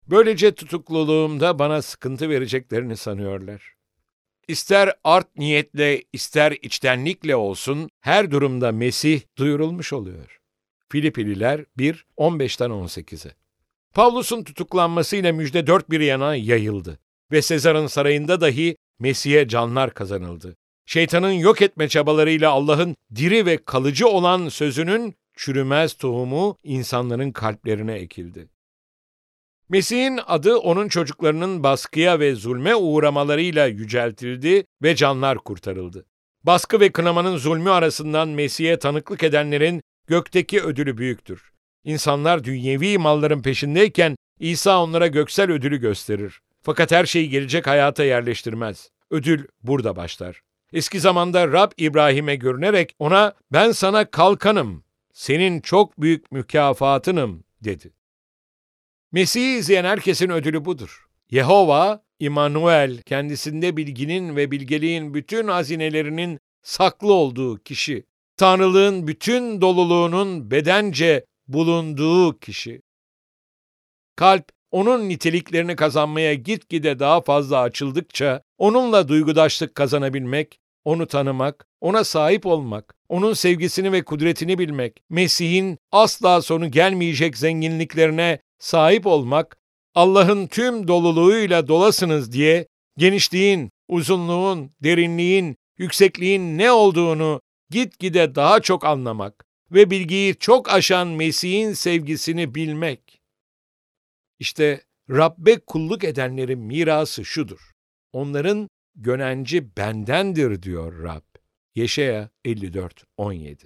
[0.07, 3.75] Böylece tutukluluğumda bana sıkıntı vereceklerini sanıyorlar.
[4.49, 10.39] İster art niyetle, ister içtenlikle olsun, her durumda Mesih duyurulmuş oluyor.
[10.89, 13.33] Filipililer 1, 15'ten 18'e.
[13.95, 16.99] Pavlus'un tutuklanmasıyla müjde dört bir yana yayıldı
[17.33, 20.57] ve Sezar'ın sarayında dahi Mesih'e canlar kazanıldı.
[20.87, 28.49] Şeytanın yok etme çabalarıyla Allah'ın diri ve kalıcı olan sözünün çürümez tohumu insanların kalplerine ekildi.
[29.69, 36.07] Mesih'in adı onun çocuklarının baskıya ve zulme uğramalarıyla yüceltildi ve canlar kurtarıldı.
[36.45, 41.53] Baskı ve kınamanın zulmü arasından Mesih'e tanıklık edenlerin gökteki ödülü büyüktür.
[41.85, 46.41] İnsanlar dünyevi malların peşindeyken İsa onlara göksel ödülü gösterir.
[46.63, 48.91] Fakat her şeyi gelecek hayata yerleştirmez.
[49.11, 50.46] Ödül burada başlar.
[50.73, 57.93] Eski zamanda Rab İbrahim'e görünerek ona ben sana kalkanım, senin çok büyük mükafatınım dedi.
[59.13, 61.07] Mesih'i izleyen herkesin ödülü budur.
[61.31, 68.05] Yehova, İmanuel, kendisinde bilginin ve bilgeliğin bütün hazinelerinin saklı olduğu kişi.
[68.37, 72.83] Tanrılığın bütün doluluğunun bedence bulunduğu kişi.
[74.17, 82.47] Kalp, onun niteliklerini kazanmaya gitgide daha fazla açıldıkça, onunla duygudaşlık kazanabilmek, onu tanımak, ona sahip
[82.47, 89.57] olmak, onun sevgisini ve kudretini bilmek, Mesih'in asla sonu gelmeyecek zenginliklerine sahip olmak,
[89.95, 97.41] Allah'ın tüm doluluğuyla dolasınız diye genişliğin, uzunluğun, derinliğin, yüksekliğin ne olduğunu
[97.71, 103.06] gitgide daha çok anlamak ve bilgiyi çok aşan Mesih'in sevgisini bilmek.
[104.39, 104.81] İşte
[105.11, 107.71] Rabbe kulluk edenlerin mirası şudur.
[108.13, 111.23] Onların gönenci bendendir diyor Rab.
[111.75, 113.65] Yeşaya 54 17.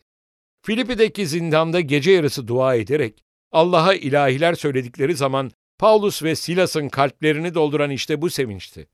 [0.62, 7.90] Filipi'deki zindanda gece yarısı dua ederek Allah'a ilahiler söyledikleri zaman Paulus ve Silas'ın kalplerini dolduran
[7.90, 8.88] işte bu sevinçti.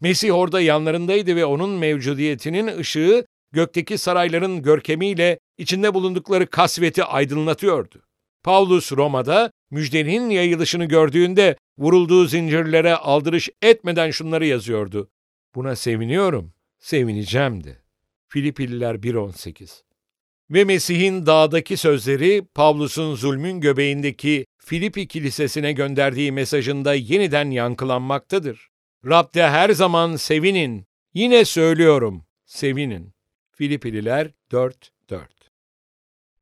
[0.00, 8.02] Mesih orada yanlarındaydı ve onun mevcudiyetinin ışığı gökteki sarayların görkemiyle içinde bulundukları kasveti aydınlatıyordu.
[8.42, 15.10] Paulus Roma'da müjdenin yayılışını gördüğünde vurulduğu zincirlere aldırış etmeden şunları yazıyordu.
[15.54, 17.76] Buna seviniyorum, sevineceğim de.
[18.28, 19.82] Filipililer 1.18
[20.50, 28.68] Ve Mesih'in dağdaki sözleri Pavlus'un zulmün göbeğindeki Filipi kilisesine gönderdiği mesajında yeniden yankılanmaktadır.
[29.06, 30.86] Rab'de her zaman sevinin.
[31.14, 33.12] Yine söylüyorum, sevinin.
[33.52, 35.20] Filipililer 4.4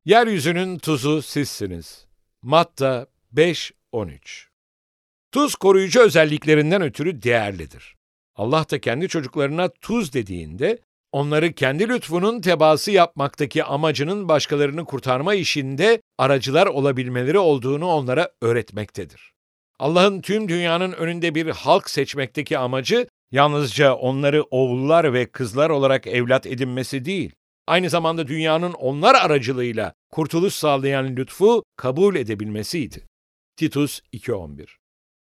[0.05, 2.07] Yeryüzünün tuzu sizsiniz.
[2.43, 4.47] Matta 5.13
[5.33, 7.97] Tuz koruyucu özelliklerinden ötürü değerlidir.
[8.37, 10.79] Allah da kendi çocuklarına tuz dediğinde
[11.13, 19.33] onları kendi lütfunun tebası yapmaktaki amacının başkalarını kurtarma işinde aracılar olabilmeleri olduğunu onlara öğretmektedir.
[19.79, 26.47] Allah'ın tüm dünyanın önünde bir halk seçmekteki amacı yalnızca onları oğullar ve kızlar olarak evlat
[26.47, 27.33] edinmesi değil,
[27.67, 33.10] aynı zamanda dünyanın onlar aracılığıyla kurtuluş sağlayan lütfu kabul edebilmesiydi.
[33.61, 34.67] Titus 2.11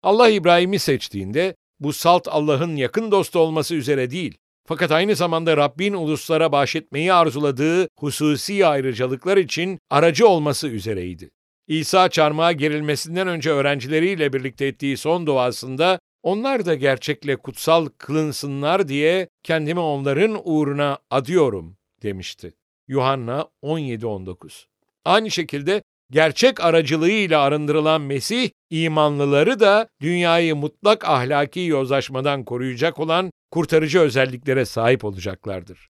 [0.02, 5.94] Allah İbrahim'i seçtiğinde bu salt Allah'ın yakın dostu olması üzere değil, fakat aynı zamanda Rabbin
[5.94, 11.30] uluslara bahşetmeyi arzuladığı hususi ayrıcalıklar için aracı olması üzereydi.
[11.66, 19.28] İsa çarmıha gerilmesinden önce öğrencileriyle birlikte ettiği son duasında onlar da gerçekle kutsal kılınsınlar diye
[19.42, 22.54] kendimi onların uğruna adıyorum demişti.
[22.88, 24.64] Yuhanna 17-19
[25.04, 34.00] Aynı şekilde gerçek aracılığıyla arındırılan Mesih, imanlıları da dünyayı mutlak ahlaki yozlaşmadan koruyacak olan kurtarıcı
[34.00, 35.88] özelliklere sahip olacaklardır.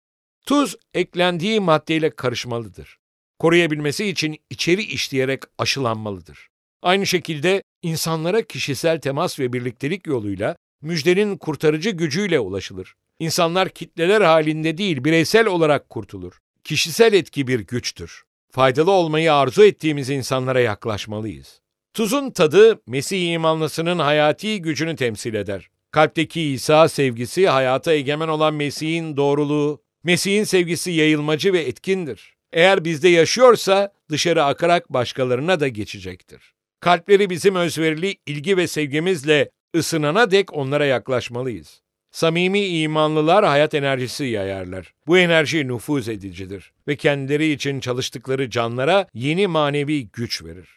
[0.46, 2.98] Tuz eklendiği maddeyle karışmalıdır.
[3.38, 6.48] Koruyabilmesi için içeri işleyerek aşılanmalıdır.
[6.82, 12.94] Aynı şekilde insanlara kişisel temas ve birliktelik yoluyla müjdenin kurtarıcı gücüyle ulaşılır.
[13.18, 16.38] İnsanlar kitleler halinde değil, bireysel olarak kurtulur.
[16.64, 18.22] Kişisel etki bir güçtür.
[18.54, 21.60] Faydalı olmayı arzu ettiğimiz insanlara yaklaşmalıyız.
[21.94, 25.70] Tuzun tadı Mesih imanlısının hayati gücünü temsil eder.
[25.90, 32.34] Kalpteki İsa sevgisi hayata egemen olan Mesih'in doğruluğu, Mesih'in sevgisi yayılmacı ve etkindir.
[32.52, 36.54] Eğer bizde yaşıyorsa dışarı akarak başkalarına da geçecektir.
[36.80, 41.83] Kalpleri bizim özverili ilgi ve sevgimizle ısınana dek onlara yaklaşmalıyız.
[42.14, 44.94] Samimi imanlılar hayat enerjisi yayarlar.
[45.06, 50.68] Bu enerji nüfuz edicidir ve kendileri için çalıştıkları canlara yeni manevi güç verir.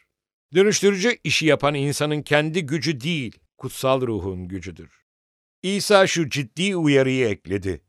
[0.53, 4.89] Dönüştürücü işi yapan insanın kendi gücü değil, kutsal ruhun gücüdür.
[5.63, 7.81] İsa şu ciddi uyarıyı ekledi.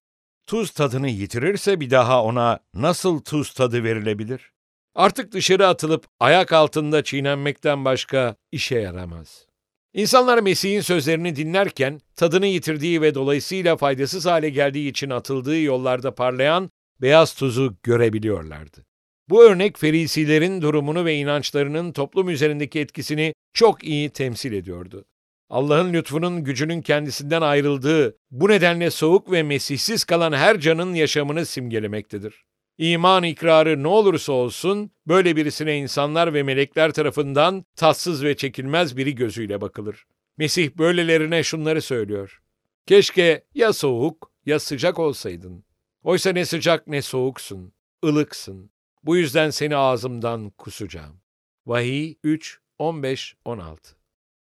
[0.47, 4.53] Tuz tadını yitirirse bir daha ona nasıl tuz tadı verilebilir?
[4.95, 9.48] Artık dışarı atılıp ayak altında çiğnenmekten başka işe yaramaz.
[9.95, 16.71] İnsanlar Mesih'in sözlerini dinlerken tadını yitirdiği ve dolayısıyla faydasız hale geldiği için atıldığı yollarda parlayan
[17.01, 18.87] beyaz tuzu görebiliyorlardı.
[19.29, 25.05] Bu örnek Ferisilerin durumunu ve inançlarının toplum üzerindeki etkisini çok iyi temsil ediyordu.
[25.51, 32.45] Allah'ın lütfunun gücünün kendisinden ayrıldığı, bu nedenle soğuk ve mesihsiz kalan her canın yaşamını simgelemektedir.
[32.79, 39.15] İman ikrarı ne olursa olsun, böyle birisine insanlar ve melekler tarafından tatsız ve çekilmez biri
[39.15, 40.07] gözüyle bakılır.
[40.37, 42.43] Mesih böylelerine şunları söylüyor.
[42.87, 45.65] Keşke ya soğuk ya sıcak olsaydın.
[46.03, 47.73] Oysa ne sıcak ne soğuksun,
[48.05, 48.71] ılıksın.
[49.03, 51.21] Bu yüzden seni ağzımdan kusacağım.
[51.67, 53.97] Vahiy 3, 15, 16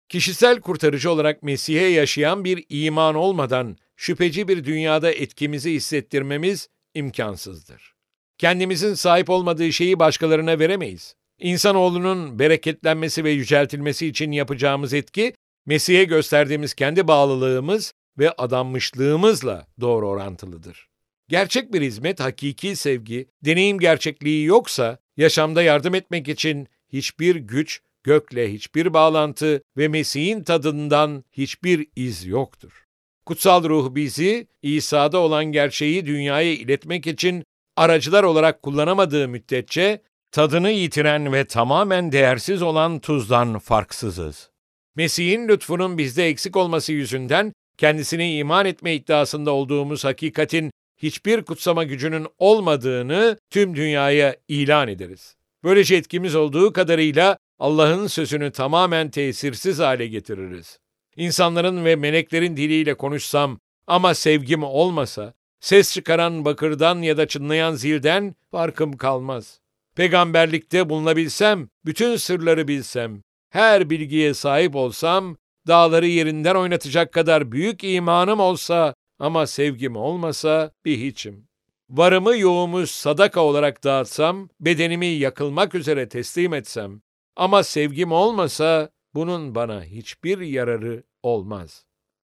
[0.08, 7.99] Kişisel kurtarıcı olarak Mesih'e yaşayan bir iman olmadan şüpheci bir dünyada etkimizi hissettirmemiz imkansızdır.
[8.40, 11.14] Kendimizin sahip olmadığı şeyi başkalarına veremeyiz.
[11.38, 15.34] İnsanoğlunun bereketlenmesi ve yüceltilmesi için yapacağımız etki,
[15.66, 20.88] Mesih'e gösterdiğimiz kendi bağlılığımız ve adanmışlığımızla doğru orantılıdır.
[21.28, 28.52] Gerçek bir hizmet, hakiki sevgi, deneyim gerçekliği yoksa, yaşamda yardım etmek için hiçbir güç, gökle
[28.52, 32.84] hiçbir bağlantı ve Mesih'in tadından hiçbir iz yoktur.
[33.26, 37.44] Kutsal ruh bizi, İsa'da olan gerçeği dünyaya iletmek için
[37.76, 40.02] aracılar olarak kullanamadığı müddetçe
[40.32, 44.50] tadını yitiren ve tamamen değersiz olan tuzdan farksızız.
[44.96, 52.26] Mesih'in lütfunun bizde eksik olması yüzünden kendisine iman etme iddiasında olduğumuz hakikatin hiçbir kutsama gücünün
[52.38, 55.36] olmadığını tüm dünyaya ilan ederiz.
[55.64, 60.78] Böylece etkimiz olduğu kadarıyla Allah'ın sözünü tamamen tesirsiz hale getiririz.
[61.16, 68.34] İnsanların ve meleklerin diliyle konuşsam ama sevgim olmasa, Ses çıkaran bakırdan ya da çınlayan zilden
[68.50, 69.60] farkım kalmaz.
[69.96, 75.36] Peygamberlikte bulunabilsem, bütün sırları bilsem, her bilgiye sahip olsam,
[75.66, 81.48] dağları yerinden oynatacak kadar büyük imanım olsa Ama sevgim olmasa bir hiçim.
[81.90, 87.02] Varımı yoğumu sadaka olarak dağıtsam, bedenimi yakılmak üzere teslim etsem,
[87.36, 91.84] ama sevgim olmasa bunun bana hiçbir yararı olmaz.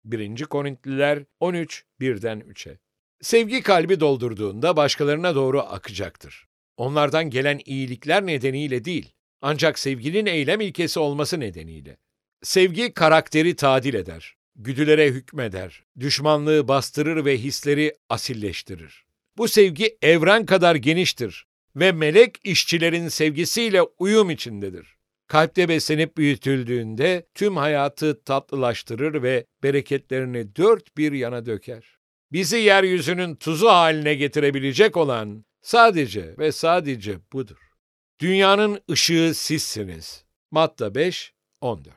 [0.05, 0.43] 1.
[0.45, 2.80] Korintliler 13, 1'den 3'e.
[3.21, 6.47] Sevgi kalbi doldurduğunda başkalarına doğru akacaktır.
[6.77, 11.97] Onlardan gelen iyilikler nedeniyle değil, ancak sevginin eylem ilkesi olması nedeniyle.
[12.43, 19.05] Sevgi karakteri tadil eder, güdülere hükmeder, düşmanlığı bastırır ve hisleri asilleştirir.
[19.37, 21.45] Bu sevgi evren kadar geniştir
[21.75, 24.97] ve melek işçilerin sevgisiyle uyum içindedir.
[25.27, 32.00] Kalpte beslenip büyütüldüğünde tüm hayatı tatlılaştırır ve bereketlerini dört bir yana döker.
[32.31, 37.57] Bizi yeryüzünün tuzu haline getirebilecek olan sadece ve sadece budur.
[38.19, 40.25] Dünyanın ışığı sizsiniz.
[40.51, 41.95] Matta 5, 14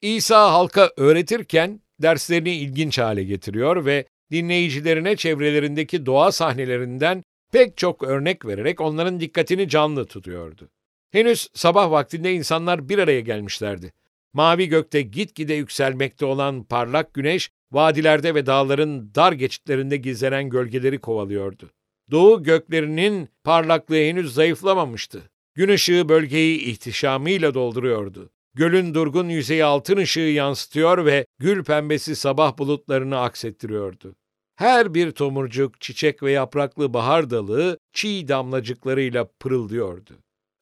[0.00, 8.46] İsa halka öğretirken derslerini ilginç hale getiriyor ve dinleyicilerine çevrelerindeki doğa sahnelerinden pek çok örnek
[8.46, 10.70] vererek onların dikkatini canlı tutuyordu.
[11.10, 13.92] Henüz sabah vaktinde insanlar bir araya gelmişlerdi.
[14.32, 21.70] Mavi gökte gitgide yükselmekte olan parlak güneş, vadilerde ve dağların dar geçitlerinde gizlenen gölgeleri kovalıyordu.
[22.10, 25.22] Doğu göklerinin parlaklığı henüz zayıflamamıştı.
[25.54, 28.30] Gün ışığı bölgeyi ihtişamıyla dolduruyordu.
[28.54, 34.14] Gölün durgun yüzeyi altın ışığı yansıtıyor ve gül pembesi sabah bulutlarını aksettiriyordu.
[34.56, 40.12] Her bir tomurcuk, çiçek ve yapraklı bahar dalı çiğ damlacıklarıyla pırıldıyordu.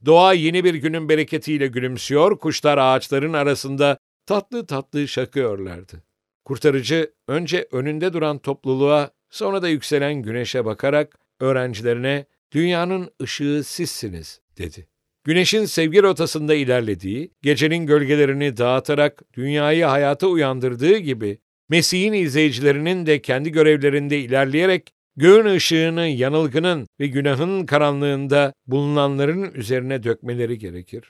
[0.06, 6.02] Doğa yeni bir günün bereketiyle gülümsüyor, kuşlar ağaçların arasında tatlı tatlı şakıyorlardı.
[6.44, 14.88] Kurtarıcı önce önünde duran topluluğa, sonra da yükselen güneşe bakarak öğrencilerine "Dünyanın ışığı sizsiniz." dedi.
[15.24, 21.38] Güneşin sevgi rotasında ilerlediği, gecenin gölgelerini dağıtarak dünyayı hayata uyandırdığı gibi
[21.68, 30.58] Mesih'in izleyicilerinin de kendi görevlerinde ilerleyerek göğün ışığını yanılgının ve günahın karanlığında bulunanların üzerine dökmeleri
[30.58, 31.04] gerekir.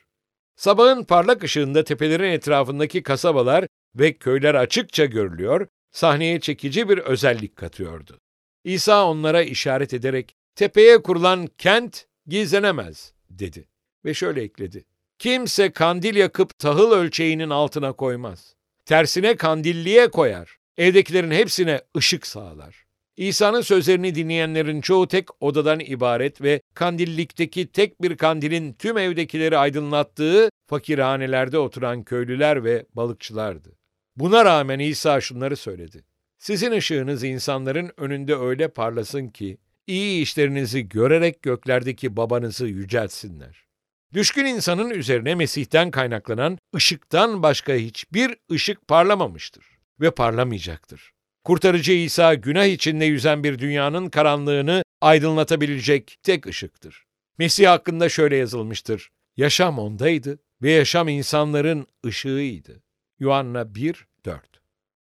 [0.57, 8.19] Sabahın parlak ışığında tepelerin etrafındaki kasabalar ve köyler açıkça görülüyor, sahneye çekici bir özellik katıyordu.
[8.65, 13.69] İsa onlara işaret ederek, tepeye kurulan kent gizlenemez, dedi.
[14.05, 14.85] Ve şöyle ekledi.
[15.19, 18.55] Kimse kandil yakıp tahıl ölçeğinin altına koymaz.
[18.87, 20.57] Tersine kandilliye koyar.
[20.77, 22.82] Evdekilerin hepsine ışık sağlar.
[23.17, 30.51] İsa'nın sözlerini dinleyenlerin çoğu tek odadan ibaret ve kandillikteki tek bir kandilin tüm evdekileri aydınlattığı
[30.67, 33.73] fakirhanelerde oturan köylüler ve balıkçılardı.
[34.17, 36.05] Buna rağmen İsa şunları söyledi.
[36.39, 43.67] Sizin ışığınız insanların önünde öyle parlasın ki, iyi işlerinizi görerek göklerdeki babanızı yüceltsinler.
[44.13, 49.67] Düşkün insanın üzerine Mesih'ten kaynaklanan ışıktan başka hiçbir ışık parlamamıştır
[50.01, 51.13] ve parlamayacaktır.
[51.45, 57.05] Kurtarıcı İsa günah içinde yüzen bir dünyanın karanlığını aydınlatabilecek tek ışıktır.
[57.39, 59.11] Mesih hakkında şöyle yazılmıştır.
[59.37, 62.83] Yaşam ondaydı ve yaşam insanların ışığıydı.
[63.19, 64.43] Yuhanna 1, 4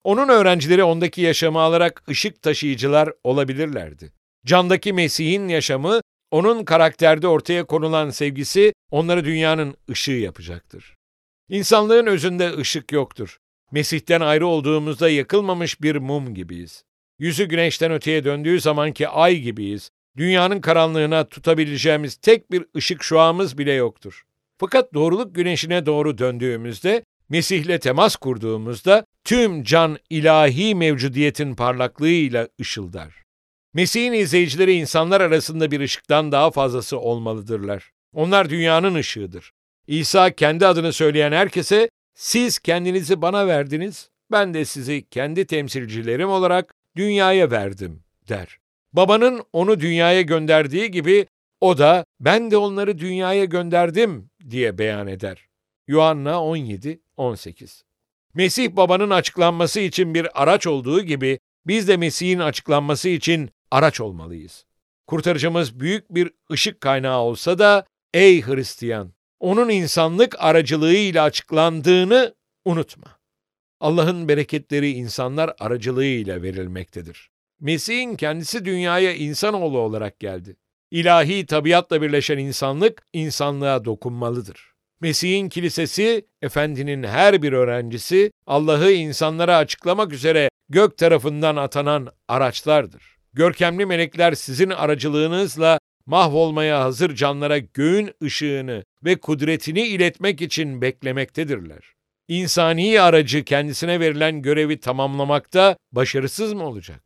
[0.04, 4.12] Onun öğrencileri ondaki yaşamı alarak ışık taşıyıcılar olabilirlerdi.
[4.46, 6.00] Candaki Mesih'in yaşamı,
[6.30, 10.94] onun karakterde ortaya konulan sevgisi onları dünyanın ışığı yapacaktır.
[11.48, 13.38] İnsanlığın özünde ışık yoktur.
[13.72, 16.84] Mesih'ten ayrı olduğumuzda yakılmamış bir mum gibiyiz.
[17.18, 19.90] Yüzü güneşten öteye döndüğü zamanki ay gibiyiz.
[20.16, 24.22] Dünyanın karanlığına tutabileceğimiz tek bir ışık şuağımız bile yoktur.
[24.58, 33.14] Fakat doğruluk güneşine doğru döndüğümüzde, Mesih'le temas kurduğumuzda tüm can ilahi mevcudiyetin parlaklığıyla ışıldar.
[33.74, 37.90] Mesih'in izleyicileri insanlar arasında bir ışıktan daha fazlası olmalıdırlar.
[38.14, 39.52] Onlar dünyanın ışığıdır.
[39.86, 46.74] İsa kendi adını söyleyen herkese siz kendinizi bana verdiniz, ben de sizi kendi temsilcilerim olarak
[46.96, 48.58] dünyaya verdim der.
[48.92, 51.26] Babanın onu dünyaya gönderdiği gibi
[51.60, 55.48] o da ben de onları dünyaya gönderdim diye beyan eder.
[55.88, 57.84] Yuhanna 17 18.
[58.34, 64.64] Mesih babanın açıklanması için bir araç olduğu gibi biz de Mesih'in açıklanması için araç olmalıyız.
[65.06, 72.34] Kurtarıcımız büyük bir ışık kaynağı olsa da ey Hristiyan onun insanlık aracılığıyla açıklandığını
[72.64, 73.18] unutma.
[73.80, 77.30] Allah'ın bereketleri insanlar aracılığıyla verilmektedir.
[77.60, 80.56] Mesih'in kendisi dünyaya insanoğlu olarak geldi.
[80.90, 84.72] İlahi tabiatla birleşen insanlık insanlığa dokunmalıdır.
[85.00, 93.16] Mesih'in kilisesi, efendinin her bir öğrencisi Allah'ı insanlara açıklamak üzere gök tarafından atanan araçlardır.
[93.32, 95.78] Görkemli melekler sizin aracılığınızla
[96.08, 101.94] mahvolmaya hazır canlara göğün ışığını ve kudretini iletmek için beklemektedirler.
[102.28, 107.02] İnsani aracı kendisine verilen görevi tamamlamakta başarısız mı olacak?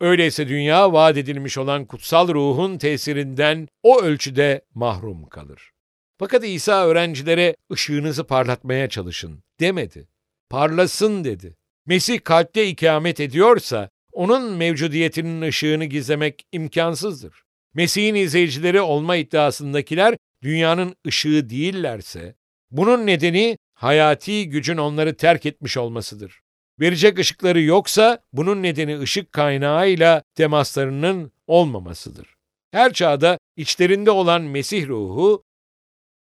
[0.00, 5.70] Öyleyse dünya vaat edilmiş olan kutsal ruhun tesirinden o ölçüde mahrum kalır.
[6.18, 10.08] Fakat İsa öğrencilere ışığınızı parlatmaya çalışın demedi.
[10.50, 11.56] Parlasın dedi.
[11.86, 17.45] Mesih kalpte ikamet ediyorsa onun mevcudiyetinin ışığını gizlemek imkansızdır.
[17.76, 22.34] Mesih'in izleyicileri olma iddiasındakiler dünyanın ışığı değillerse,
[22.70, 26.40] bunun nedeni hayati gücün onları terk etmiş olmasıdır.
[26.80, 32.34] Verecek ışıkları yoksa bunun nedeni ışık kaynağıyla temaslarının olmamasıdır.
[32.70, 35.44] Her çağda içlerinde olan Mesih ruhu,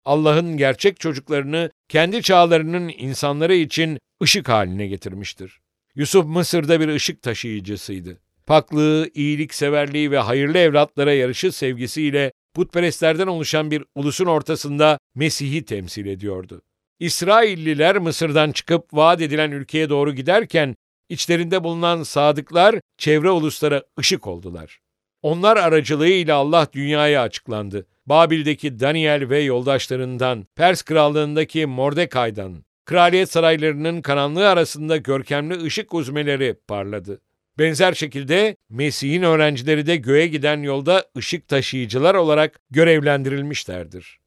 [0.04, 5.60] Allah'ın gerçek çocuklarını kendi çağlarının insanları için ışık haline getirmiştir.
[5.94, 8.25] Yusuf Mısır'da bir ışık taşıyıcısıydı.
[8.46, 16.62] Paklığı, iyilikseverliği ve hayırlı evlatlara yarışı sevgisiyle putperestlerden oluşan bir ulusun ortasında Mesih'i temsil ediyordu.
[17.00, 20.76] İsrailliler Mısır'dan çıkıp vaat edilen ülkeye doğru giderken
[21.08, 24.80] içlerinde bulunan sadıklar çevre uluslara ışık oldular.
[25.22, 27.86] Onlar aracılığıyla Allah dünyaya açıklandı.
[28.06, 37.20] Babil'deki Daniel ve yoldaşlarından, Pers krallığındaki Mordekay'dan, kraliyet saraylarının karanlığı arasında görkemli ışık uzmeleri parladı.
[37.58, 44.18] Benzer şekilde Mesih'in öğrencileri de göğe giden yolda ışık taşıyıcılar olarak görevlendirilmişlerdir.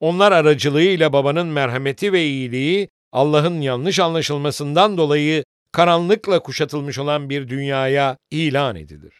[0.00, 8.16] Onlar aracılığıyla babanın merhameti ve iyiliği Allah'ın yanlış anlaşılmasından dolayı karanlıkla kuşatılmış olan bir dünyaya
[8.30, 9.12] ilan edilir.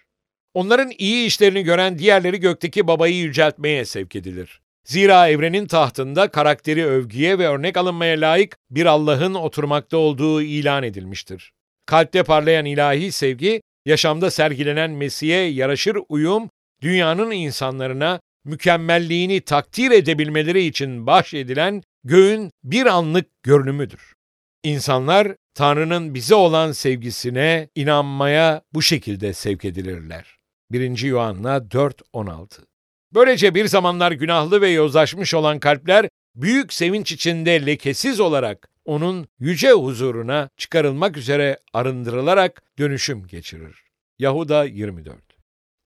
[0.55, 4.61] Onların iyi işlerini gören diğerleri gökteki babayı yüceltmeye sevk edilir.
[4.85, 11.53] Zira evrenin tahtında karakteri övgüye ve örnek alınmaya layık bir Allah'ın oturmakta olduğu ilan edilmiştir.
[11.87, 16.51] Kalpte parlayan ilahi sevgi, yaşamda sergilenen Mesih'e yaraşır uyum,
[16.83, 24.15] dünyanın insanlarına mükemmelliğini takdir edebilmeleri için bahşedilen göğün bir anlık görünümüdür.
[24.65, 30.37] İnsanlar Tanrı'nın bize olan sevgisine inanmaya bu şekilde sevk edilirler.
[30.71, 30.99] 1.
[30.99, 32.49] Yuhanna 4.16
[33.15, 39.73] Böylece bir zamanlar günahlı ve yozlaşmış olan kalpler büyük sevinç içinde lekesiz olarak onun yüce
[39.73, 43.83] huzuruna çıkarılmak üzere arındırılarak dönüşüm geçirir.
[44.19, 45.19] Yahuda 24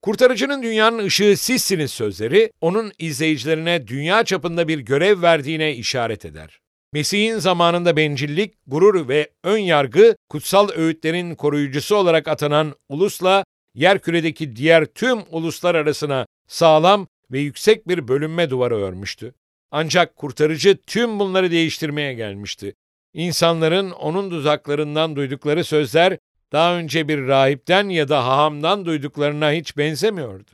[0.03, 6.61] Kurtarıcının dünyanın ışığı sizsiniz sözleri, onun izleyicilerine dünya çapında bir görev verdiğine işaret eder.
[6.93, 13.45] Mesih'in zamanında bencillik, gurur ve ön yargı, kutsal öğütlerin koruyucusu olarak atanan ulusla,
[13.75, 19.35] yerküredeki diğer tüm uluslar arasına sağlam ve yüksek bir bölünme duvarı örmüştü.
[19.71, 22.75] Ancak kurtarıcı tüm bunları değiştirmeye gelmişti.
[23.15, 26.19] İnsanların onun tuzaklarından duydukları sözler
[26.53, 30.51] daha önce bir rahipten ya da hahamdan duyduklarına hiç benzemiyordu.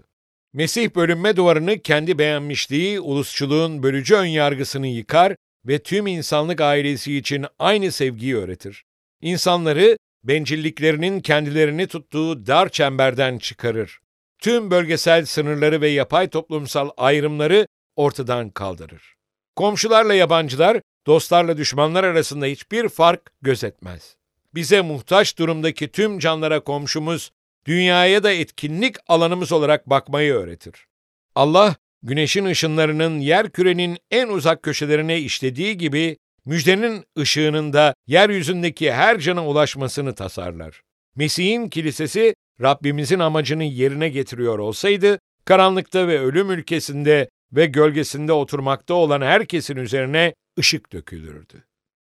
[0.53, 5.37] Mesih bölünme duvarını kendi beğenmişliği ulusçuluğun bölücü önyargısını yıkar
[5.67, 8.85] ve tüm insanlık ailesi için aynı sevgiyi öğretir.
[9.21, 13.99] İnsanları bencilliklerinin kendilerini tuttuğu dar çemberden çıkarır.
[14.39, 19.15] Tüm bölgesel sınırları ve yapay toplumsal ayrımları ortadan kaldırır.
[19.57, 24.17] Komşularla yabancılar, dostlarla düşmanlar arasında hiçbir fark gözetmez
[24.57, 27.31] bize muhtaç durumdaki tüm canlara komşumuz,
[27.67, 30.87] dünyaya da etkinlik alanımız olarak bakmayı öğretir.
[31.35, 39.19] Allah, güneşin ışınlarının yer kürenin en uzak köşelerine işlediği gibi, müjdenin ışığının da yeryüzündeki her
[39.19, 40.83] cana ulaşmasını tasarlar.
[41.17, 49.21] Mesih'in kilisesi, Rabbimizin amacını yerine getiriyor olsaydı, karanlıkta ve ölüm ülkesinde ve gölgesinde oturmakta olan
[49.21, 51.65] herkesin üzerine ışık dökülürdü.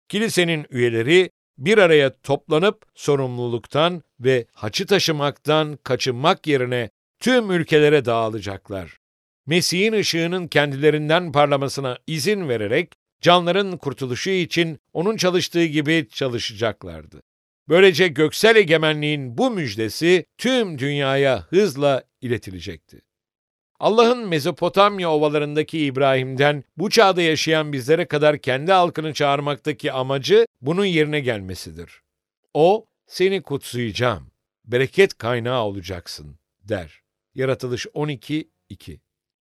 [0.08, 6.90] Kilisenin üyeleri bir araya toplanıp sorumluluktan ve haçı taşımaktan kaçınmak yerine
[7.20, 8.96] tüm ülkelere dağılacaklar.
[9.46, 17.22] Mesih'in ışığının kendilerinden parlamasına izin vererek canların kurtuluşu için onun çalıştığı gibi çalışacaklardı.
[17.68, 23.00] Böylece göksel egemenliğin bu müjdesi tüm dünyaya hızla iletilecekti.
[23.80, 31.20] Allah'ın Mezopotamya ovalarındaki İbrahim'den bu çağda yaşayan bizlere kadar kendi halkını çağırmaktaki amacı bunun yerine
[31.20, 32.02] gelmesidir.
[32.54, 34.30] O, seni kutsayacağım,
[34.64, 37.00] bereket kaynağı olacaksın, der.
[37.34, 38.98] Yaratılış 12.2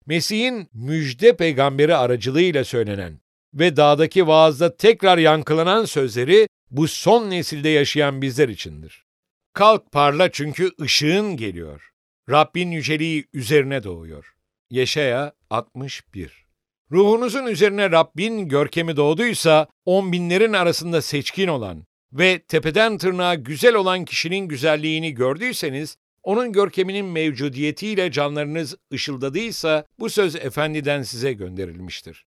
[0.06, 3.20] Mesih'in müjde peygamberi aracılığıyla söylenen
[3.54, 9.04] ve dağdaki vaazda tekrar yankılanan sözleri bu son nesilde yaşayan bizler içindir.
[9.52, 11.95] Kalk parla çünkü ışığın geliyor.
[12.30, 14.34] Rabbin yüceliği üzerine doğuyor.
[14.70, 16.46] Yeşaya 61
[16.92, 24.04] Ruhunuzun üzerine Rabbin görkemi doğduysa, on binlerin arasında seçkin olan ve tepeden tırnağa güzel olan
[24.04, 32.26] kişinin güzelliğini gördüyseniz, onun görkeminin mevcudiyetiyle canlarınız ışıldadıysa, bu söz Efendiden size gönderilmiştir.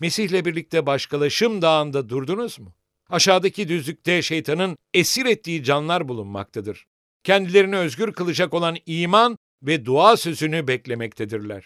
[0.00, 2.74] Mesih'le birlikte başkalaşım dağında durdunuz mu?
[3.08, 6.86] Aşağıdaki düzlükte şeytanın esir ettiği canlar bulunmaktadır.
[7.24, 11.64] Kendilerini özgür kılacak olan iman ve dua sözünü beklemektedirler.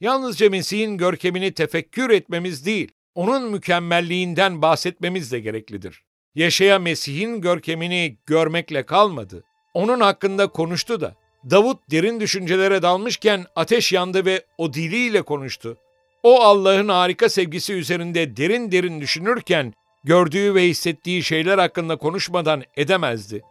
[0.00, 6.04] Yalnızca Mesih'in görkemini tefekkür etmemiz değil, onun mükemmelliğinden bahsetmemiz de gereklidir.
[6.34, 9.44] Yaşayan Mesih'in görkemini görmekle kalmadı.
[9.74, 11.14] Onun hakkında konuştu da.
[11.50, 15.76] Davut derin düşüncelere dalmışken ateş yandı ve o diliyle konuştu.
[16.22, 19.74] O Allah'ın harika sevgisi üzerinde derin derin düşünürken
[20.04, 23.42] gördüğü ve hissettiği şeyler hakkında konuşmadan edemezdi.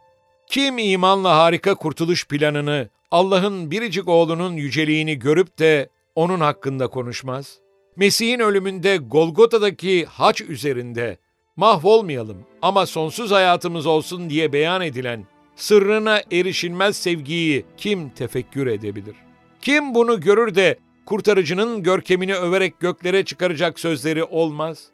[0.46, 7.58] Kim imanla harika kurtuluş planını, Allah'ın biricik oğlunun yüceliğini görüp de onun hakkında konuşmaz?
[7.96, 11.18] Mesih'in ölümünde Golgota'daki haç üzerinde
[11.56, 15.26] mahvolmayalım ama sonsuz hayatımız olsun diye beyan edilen
[15.56, 19.16] sırrına erişilmez sevgiyi kim tefekkür edebilir?
[19.60, 24.84] Kim bunu görür de kurtarıcının görkemini överek göklere çıkaracak sözleri olmaz?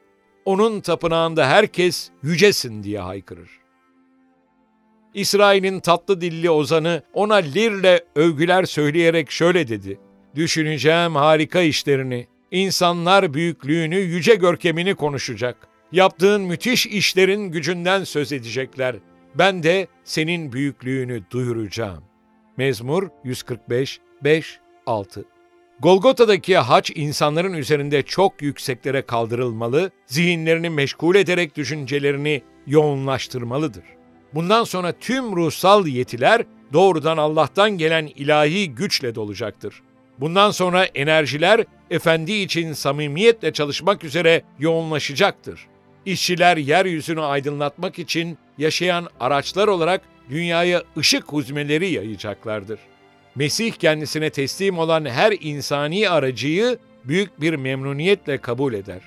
[0.45, 3.60] Onun tapınağında herkes yücesin diye haykırır.
[5.13, 9.99] İsrail'in tatlı dilli ozanı ona lirle övgüler söyleyerek şöyle dedi.
[10.35, 15.67] Düşüneceğim harika işlerini, insanlar büyüklüğünü, yüce görkemini konuşacak.
[15.91, 18.95] Yaptığın müthiş işlerin gücünden söz edecekler.
[19.35, 22.03] Ben de senin büyüklüğünü duyuracağım.
[22.57, 25.25] Mezmur 145 5 6
[25.79, 33.83] Golgota'daki haç insanların üzerinde çok yükseklere kaldırılmalı, zihinlerini meşgul ederek düşüncelerini yoğunlaştırmalıdır.
[34.33, 36.41] Bundan sonra tüm ruhsal yetiler
[36.73, 39.81] doğrudan Allah'tan gelen ilahi güçle dolacaktır.
[40.19, 45.67] Bundan sonra enerjiler efendi için samimiyetle çalışmak üzere yoğunlaşacaktır.
[46.05, 52.79] İşçiler yeryüzünü aydınlatmak için yaşayan araçlar olarak dünyaya ışık huzmeleri yayacaklardır.
[53.35, 59.01] Mesih kendisine teslim olan her insani aracıyı büyük bir memnuniyetle kabul eder.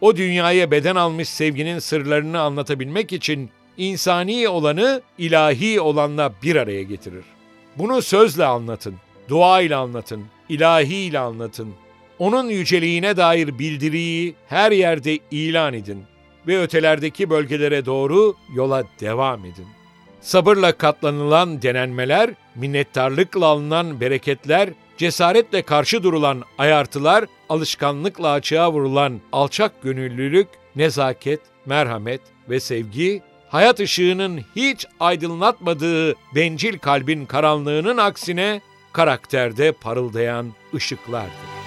[0.00, 7.24] O dünyaya beden almış sevginin sırlarını anlatabilmek için insani olanı ilahi olanla bir araya getirir.
[7.76, 8.94] Bunu sözle anlatın,
[9.28, 11.74] dua ile anlatın, ilahi ile anlatın.
[12.18, 16.04] Onun yüceliğine dair bildiriyi her yerde ilan edin
[16.46, 19.66] ve ötelerdeki bölgelere doğru yola devam edin.
[20.20, 30.48] Sabırla katlanılan denenmeler, minnettarlıkla alınan bereketler, cesaretle karşı durulan ayartılar, alışkanlıkla açığa vurulan alçak gönüllülük,
[30.76, 38.60] nezaket, merhamet ve sevgi, hayat ışığının hiç aydınlatmadığı bencil kalbin karanlığının aksine
[38.92, 41.57] karakterde parıldayan ışıklardır.